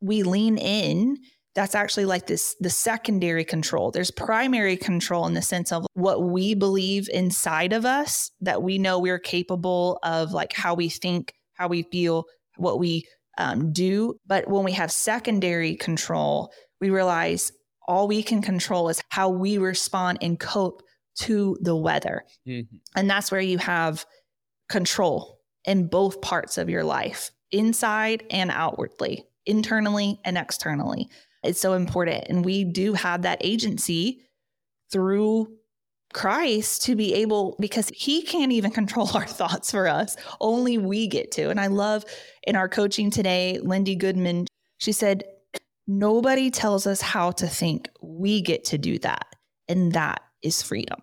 we 0.00 0.22
lean 0.22 0.58
in 0.58 1.18
that's 1.56 1.74
actually 1.74 2.04
like 2.04 2.26
this 2.26 2.54
the 2.60 2.70
secondary 2.70 3.44
control. 3.44 3.90
There's 3.90 4.10
primary 4.12 4.76
control 4.76 5.26
in 5.26 5.34
the 5.34 5.42
sense 5.42 5.72
of 5.72 5.86
what 5.94 6.22
we 6.22 6.54
believe 6.54 7.08
inside 7.08 7.72
of 7.72 7.84
us 7.84 8.30
that 8.42 8.62
we 8.62 8.78
know 8.78 9.00
we're 9.00 9.18
capable 9.18 9.98
of 10.04 10.32
like 10.32 10.52
how 10.52 10.74
we 10.74 10.88
think 10.88 11.32
how 11.54 11.66
we 11.66 11.82
feel 11.84 12.26
what 12.58 12.78
we 12.78 13.06
um, 13.38 13.72
do. 13.72 14.14
But 14.26 14.48
when 14.48 14.64
we 14.64 14.72
have 14.72 14.92
secondary 14.92 15.74
control 15.76 16.52
we 16.80 16.90
realize 16.90 17.52
all 17.88 18.06
we 18.06 18.22
can 18.22 18.42
control 18.42 18.88
is 18.88 19.00
how 19.08 19.30
we 19.30 19.58
respond 19.58 20.18
and 20.20 20.38
cope 20.38 20.82
to 21.20 21.56
the 21.62 21.74
weather. 21.74 22.24
And 22.94 23.08
that's 23.08 23.32
where 23.32 23.40
you 23.40 23.56
have 23.58 24.04
control 24.68 25.38
in 25.64 25.88
both 25.88 26.20
parts 26.20 26.58
of 26.58 26.68
your 26.68 26.84
life 26.84 27.30
inside 27.50 28.24
and 28.30 28.50
outwardly 28.50 29.24
internally 29.46 30.20
and 30.24 30.36
externally. 30.36 31.08
It's 31.42 31.60
so 31.60 31.74
important. 31.74 32.26
And 32.28 32.44
we 32.44 32.64
do 32.64 32.94
have 32.94 33.22
that 33.22 33.38
agency 33.42 34.22
through 34.90 35.48
Christ 36.12 36.82
to 36.84 36.96
be 36.96 37.14
able, 37.14 37.56
because 37.60 37.90
he 37.94 38.22
can't 38.22 38.52
even 38.52 38.70
control 38.70 39.10
our 39.14 39.26
thoughts 39.26 39.70
for 39.70 39.88
us, 39.88 40.16
only 40.40 40.78
we 40.78 41.06
get 41.06 41.30
to. 41.32 41.50
And 41.50 41.60
I 41.60 41.66
love 41.66 42.04
in 42.44 42.56
our 42.56 42.68
coaching 42.68 43.10
today, 43.10 43.58
Lindy 43.62 43.96
Goodman, 43.96 44.46
she 44.78 44.92
said, 44.92 45.24
Nobody 45.88 46.50
tells 46.50 46.86
us 46.86 47.00
how 47.00 47.30
to 47.32 47.46
think. 47.46 47.88
We 48.02 48.40
get 48.40 48.64
to 48.66 48.78
do 48.78 48.98
that. 49.00 49.26
And 49.68 49.92
that 49.92 50.20
is 50.42 50.60
freedom. 50.60 50.98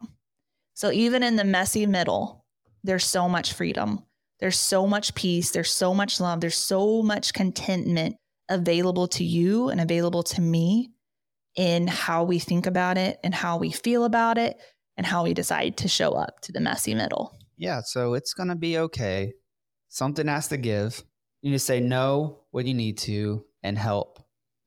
So 0.74 0.92
even 0.92 1.24
in 1.24 1.38
the 1.38 1.46
messy 1.46 1.86
middle, 1.86 2.44
there's 2.84 3.06
so 3.06 3.30
much 3.30 3.54
freedom. 3.54 4.04
There's 4.40 4.60
so 4.60 4.86
much 4.86 5.16
peace. 5.16 5.52
There's 5.52 5.72
so 5.72 5.94
much 5.94 6.20
love. 6.20 6.42
There's 6.42 6.58
so 6.58 7.02
much 7.02 7.34
contentment 7.34 8.18
available 8.50 9.08
to 9.08 9.24
you 9.24 9.70
and 9.70 9.80
available 9.80 10.24
to 10.24 10.42
me 10.42 10.92
in 11.56 11.88
how 11.88 12.24
we 12.24 12.40
think 12.40 12.66
about 12.66 12.98
it 12.98 13.20
and 13.24 13.34
how 13.34 13.58
we 13.58 13.72
feel 13.72 14.06
about 14.06 14.38
it 14.38 14.58
and 14.98 15.06
how 15.06 15.24
we 15.24 15.34
decide 15.34 15.78
to 15.78 15.88
show 15.88 16.12
up 16.12 16.40
to 16.42 16.52
the 16.52 16.60
messy 16.60 16.96
middle. 16.96 17.38
Yeah, 17.58 17.82
so 17.84 18.14
it's 18.16 18.34
going 18.34 18.50
to 18.50 18.56
be 18.56 18.78
okay. 18.78 19.34
Something 19.90 20.28
has 20.28 20.48
to 20.50 20.58
give. 20.58 21.04
You 21.42 21.52
need 21.52 21.58
to 21.58 21.64
say 21.64 21.80
no 21.80 22.42
when 22.52 22.68
you 22.68 22.74
need 22.74 22.98
to 23.00 23.46
and 23.62 23.78
help 23.78 24.20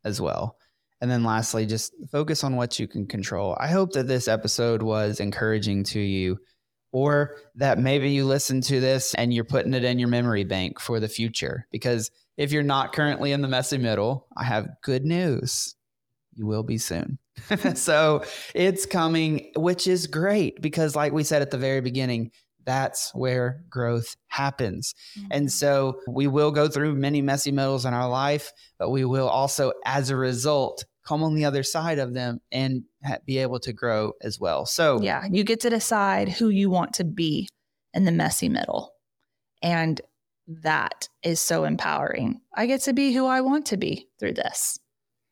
as 0.05 0.21
well. 0.21 0.57
And 1.01 1.11
then 1.11 1.25
lastly, 1.25 1.67
just 1.67 1.93
focus 2.11 2.43
on 2.45 2.57
what 2.57 2.79
you 2.79 2.89
can 2.89 3.07
control. 3.07 3.57
I 3.61 3.69
hope 3.69 3.93
that 3.93 4.09
this 4.09 4.29
episode 4.29 4.83
was 4.83 5.21
encouraging 5.21 5.85
to 5.85 6.01
you, 6.01 6.39
or 6.93 7.37
that 7.57 7.79
maybe 7.79 8.11
you 8.11 8.25
listen 8.25 8.63
to 8.63 8.81
this 8.81 9.13
and 9.15 9.35
you're 9.35 9.45
putting 9.45 9.75
it 9.75 9.85
in 9.85 9.99
your 9.99 10.09
memory 10.09 10.45
bank 10.45 10.81
for 10.81 10.99
the 10.99 11.09
future. 11.09 11.67
Because 11.71 12.11
if 12.37 12.53
you're 12.53 12.63
not 12.63 12.93
currently 12.93 13.33
in 13.33 13.43
the 13.43 13.49
messy 13.49 13.79
middle, 13.79 14.27
I 14.37 14.45
have 14.45 14.69
good 14.83 15.05
news. 15.05 15.75
You 16.35 16.47
will 16.47 16.63
be 16.63 16.79
soon. 16.79 17.19
so 17.75 18.25
it's 18.55 18.87
coming, 18.87 19.53
which 19.57 19.87
is 19.87 20.07
great 20.07 20.61
because, 20.61 20.95
like 20.95 21.13
we 21.13 21.25
said 21.25 21.43
at 21.43 21.51
the 21.51 21.59
very 21.59 21.81
beginning, 21.81 22.31
that's 22.67 23.15
where 23.15 23.63
growth 23.71 24.17
happens. 24.29 24.95
Mm-hmm. 25.19 25.29
And 25.31 25.53
so 25.53 26.01
we 26.09 26.27
will 26.27 26.51
go 26.51 26.69
through 26.69 26.97
many 26.97 27.23
messy 27.23 27.53
middles 27.53 27.87
in 27.87 27.95
our 27.95 28.09
life, 28.09 28.53
but 28.79 28.91
we 28.91 29.05
will 29.05 29.29
also, 29.29 29.73
as 29.85 30.11
a 30.11 30.17
result, 30.17 30.85
come 31.07 31.23
on 31.23 31.35
the 31.35 31.45
other 31.45 31.63
side 31.63 31.99
of 31.99 32.13
them 32.13 32.41
and 32.51 32.83
be 33.25 33.39
able 33.39 33.61
to 33.61 33.73
grow 33.73 34.13
as 34.23 34.41
well. 34.41 34.67
So, 34.67 35.01
yeah, 35.01 35.25
you 35.31 35.45
get 35.45 35.61
to 35.61 35.71
decide 35.71 36.29
who 36.29 36.49
you 36.49 36.69
want 36.69 36.95
to 36.95 37.05
be 37.05 37.49
in 37.95 38.05
the 38.05 38.13
messy 38.13 38.49
middle. 38.49 38.93
And 39.63 40.01
that 40.47 41.09
is 41.23 41.41
so 41.41 41.65
empowering. 41.65 42.41
I 42.55 42.67
get 42.67 42.83
to 42.83 42.93
be 42.93 43.13
who 43.13 43.27
I 43.27 43.41
want 43.41 43.67
to 43.67 43.77
be 43.77 44.09
through 44.19 44.35
this. 44.35 44.79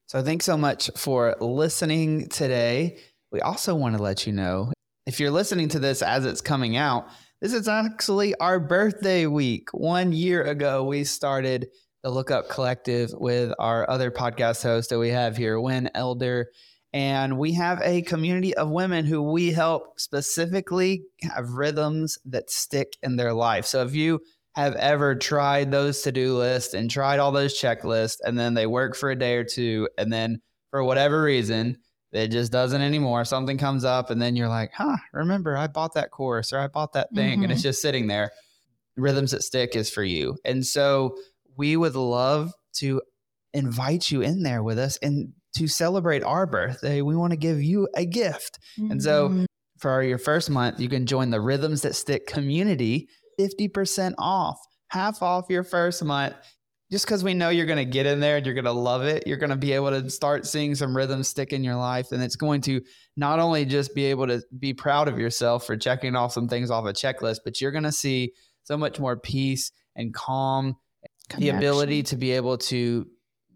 So, 0.07 0.22
thanks 0.22 0.44
so 0.44 0.57
much 0.57 0.90
for 0.96 1.35
listening 1.40 2.29
today. 2.29 2.98
We 3.33 3.40
also 3.40 3.74
want 3.74 3.96
to 3.96 4.03
let 4.03 4.27
you 4.27 4.33
know 4.33 4.72
if 5.07 5.20
you're 5.20 5.31
listening 5.31 5.68
to 5.70 5.79
this 5.79 6.03
as 6.03 6.24
it's 6.24 6.40
coming 6.40 6.77
out, 6.77 7.09
this 7.40 7.53
is 7.53 7.68
actually 7.68 8.35
our 8.37 8.59
birthday 8.59 9.27
week. 9.27 9.68
One 9.72 10.12
year 10.12 10.42
ago, 10.42 10.85
we 10.85 11.05
started 11.05 11.68
the 12.03 12.11
Lookup 12.11 12.48
Collective 12.48 13.12
with 13.12 13.53
our 13.59 13.88
other 13.90 14.11
podcast 14.11 14.62
host 14.62 14.90
that 14.90 14.98
we 14.98 15.11
have 15.11 15.37
here, 15.37 15.61
Win 15.61 15.90
Elder. 15.94 16.50
And 16.94 17.38
we 17.38 17.53
have 17.55 17.81
a 17.83 18.03
community 18.03 18.55
of 18.55 18.70
women 18.70 19.05
who 19.05 19.20
we 19.20 19.53
help 19.53 19.98
specifically 19.98 21.05
have 21.22 21.50
rhythms 21.50 22.18
that 22.27 22.50
stick 22.50 22.96
in 23.03 23.16
their 23.16 23.33
life. 23.33 23.66
So 23.66 23.83
if 23.83 23.94
you 23.94 24.20
have 24.55 24.75
ever 24.77 25.14
tried 25.14 25.71
those 25.71 26.03
to 26.03 26.12
do 26.12 26.37
lists 26.37 26.75
and 26.75 26.90
tried 26.90 27.19
all 27.19 27.33
those 27.33 27.61
checklists, 27.61 28.19
and 28.25 28.38
then 28.38 28.55
they 28.55 28.67
work 28.67 28.97
for 28.97 29.11
a 29.11 29.19
day 29.19 29.37
or 29.37 29.45
two, 29.45 29.88
and 29.99 30.12
then 30.12 30.40
for 30.71 30.85
whatever 30.85 31.23
reason, 31.23 31.79
it 32.12 32.29
just 32.29 32.53
doesn't 32.53 32.81
anymore. 32.81 33.25
Something 33.25 33.59
comes 33.59 33.85
up, 33.85 34.11
and 34.11 34.23
then 34.23 34.37
you're 34.37 34.49
like, 34.49 34.73
huh, 34.73 34.97
remember, 35.12 35.57
I 35.57 35.67
bought 35.67 35.95
that 35.95 36.12
course 36.12 36.53
or 36.53 36.61
I 36.61 36.69
bought 36.69 36.93
that 36.93 37.12
thing, 37.14 37.35
mm-hmm. 37.35 37.43
and 37.45 37.53
it's 37.53 37.61
mm-hmm. 37.61 37.69
just 37.69 37.83
sitting 37.83 38.07
there. 38.07 38.31
Rhythms 38.97 39.33
that 39.33 39.43
stick 39.43 39.75
is 39.75 39.90
for 39.90 40.05
you. 40.05 40.37
And 40.45 40.64
so 40.64 41.17
we 41.57 41.77
would 41.77 41.97
love 41.97 42.53
to 42.75 43.03
invite 43.53 44.11
you 44.11 44.21
in 44.21 44.45
there 44.45 44.62
with 44.62 44.79
us 44.79 44.97
and 44.99 45.33
to 45.57 45.67
celebrate 45.67 46.23
our 46.23 46.47
birthday. 46.47 47.03
We 47.03 47.17
want 47.17 47.33
to 47.33 47.37
give 47.37 47.61
you 47.61 47.88
a 47.97 48.05
gift. 48.05 48.61
Mm-hmm. 48.79 48.93
And 48.93 49.03
so 49.03 49.29
mm-hmm. 49.29 49.45
for 49.79 50.03
your 50.05 50.19
first 50.19 50.49
month, 50.51 50.79
you 50.79 50.88
can 50.88 51.07
join 51.07 51.31
the 51.31 51.40
Rhythms 51.40 51.83
That 51.83 51.97
Stick 51.97 52.29
community, 52.29 53.09
50% 53.38 54.14
off, 54.18 54.59
half 54.88 55.23
off 55.23 55.47
your 55.49 55.64
first 55.64 56.05
month 56.05 56.35
just 56.90 57.07
because 57.07 57.25
we 57.25 57.35
know 57.35 57.49
you're 57.49 57.66
going 57.66 57.85
to 57.85 57.85
get 57.85 58.07
in 58.07 58.20
there 58.20 58.37
and 58.37 58.47
you're 58.47 58.55
going 58.55 58.64
to 58.66 58.73
love 58.73 59.03
it, 59.03 59.27
you're 59.27 59.37
going 59.38 59.51
to 59.51 59.57
be 59.57 59.73
able 59.73 59.90
to 59.90 60.09
start 60.11 60.47
seeing 60.47 60.75
some 60.75 60.97
rhythm 60.97 61.25
stick 61.25 61.53
in 61.53 61.64
your 61.64 61.75
life. 61.75 62.12
And 62.12 62.23
it's 62.23 62.37
going 62.37 62.61
to 62.62 62.81
not 63.16 63.40
only 63.40 63.64
just 63.64 63.94
be 63.94 64.05
able 64.05 64.27
to 64.29 64.42
be 64.59 64.75
proud 64.75 65.09
of 65.09 65.18
yourself 65.18 65.66
for 65.66 65.77
checking 65.77 66.14
off 66.14 66.33
some 66.33 66.47
things 66.47 66.70
off 66.70 66.85
a 66.85 66.92
checklist, 66.92 67.38
but 67.44 67.61
you're 67.61 67.73
going 67.73 67.85
to 67.85 67.92
see 67.92 68.33
so 68.62 68.77
much 68.77 69.01
more 69.01 69.16
peace 69.16 69.73
and 69.97 70.14
calm, 70.14 70.77
Connection. 71.31 71.40
the 71.40 71.59
ability 71.59 72.03
to 72.05 72.16
be 72.16 72.33
able 72.33 72.59
to 72.59 73.07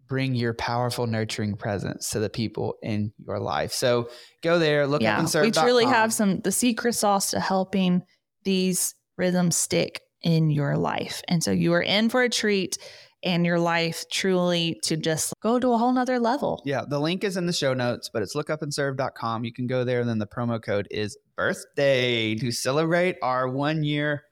bring 0.07 0.33
your 0.33 0.55
powerful, 0.55 1.07
nurturing 1.07 1.55
presence 1.55 2.09
to 2.09 2.19
the 2.19 2.29
people 2.29 2.75
in 2.81 3.13
your 3.25 3.39
life. 3.39 3.71
So 3.71 4.09
go 4.43 4.57
there, 4.59 4.87
look 4.87 5.01
yeah, 5.01 5.13
up 5.13 5.19
and 5.19 5.29
serve. 5.29 5.45
We 5.45 5.51
truly 5.51 5.85
have 5.85 6.11
some 6.11 6.41
the 6.41 6.51
secret 6.51 6.93
sauce 6.93 7.31
to 7.31 7.39
helping 7.39 8.01
these 8.43 8.95
rhythms 9.19 9.55
stick 9.55 10.01
in 10.23 10.49
your 10.49 10.77
life. 10.77 11.21
And 11.27 11.43
so 11.43 11.51
you 11.51 11.73
are 11.73 11.81
in 11.81 12.09
for 12.09 12.23
a 12.23 12.29
treat 12.29 12.77
and 13.23 13.45
your 13.45 13.59
life 13.59 14.05
truly 14.11 14.79
to 14.83 14.95
just 14.95 15.33
go 15.41 15.59
to 15.59 15.73
a 15.73 15.77
whole 15.77 15.91
nother 15.91 16.19
level. 16.19 16.61
Yeah, 16.65 16.83
the 16.87 16.99
link 16.99 17.23
is 17.23 17.37
in 17.37 17.45
the 17.45 17.53
show 17.53 17.73
notes, 17.73 18.09
but 18.11 18.23
it's 18.23 18.35
lookupandserve.com. 18.35 19.43
You 19.43 19.53
can 19.53 19.67
go 19.67 19.83
there, 19.83 19.99
and 19.99 20.09
then 20.09 20.19
the 20.19 20.27
promo 20.27 20.61
code 20.63 20.87
is 20.89 21.17
birthday 21.35 22.35
to 22.35 22.51
celebrate 22.51 23.17
our 23.21 23.49
one 23.49 23.83
year 23.83 24.23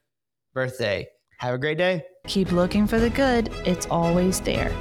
birthday. 0.54 1.06
Have 1.38 1.54
a 1.54 1.58
great 1.58 1.78
day. 1.78 2.02
Keep 2.26 2.52
looking 2.52 2.86
for 2.86 2.98
the 2.98 3.10
good, 3.10 3.50
it's 3.64 3.86
always 3.86 4.40
there. 4.40 4.74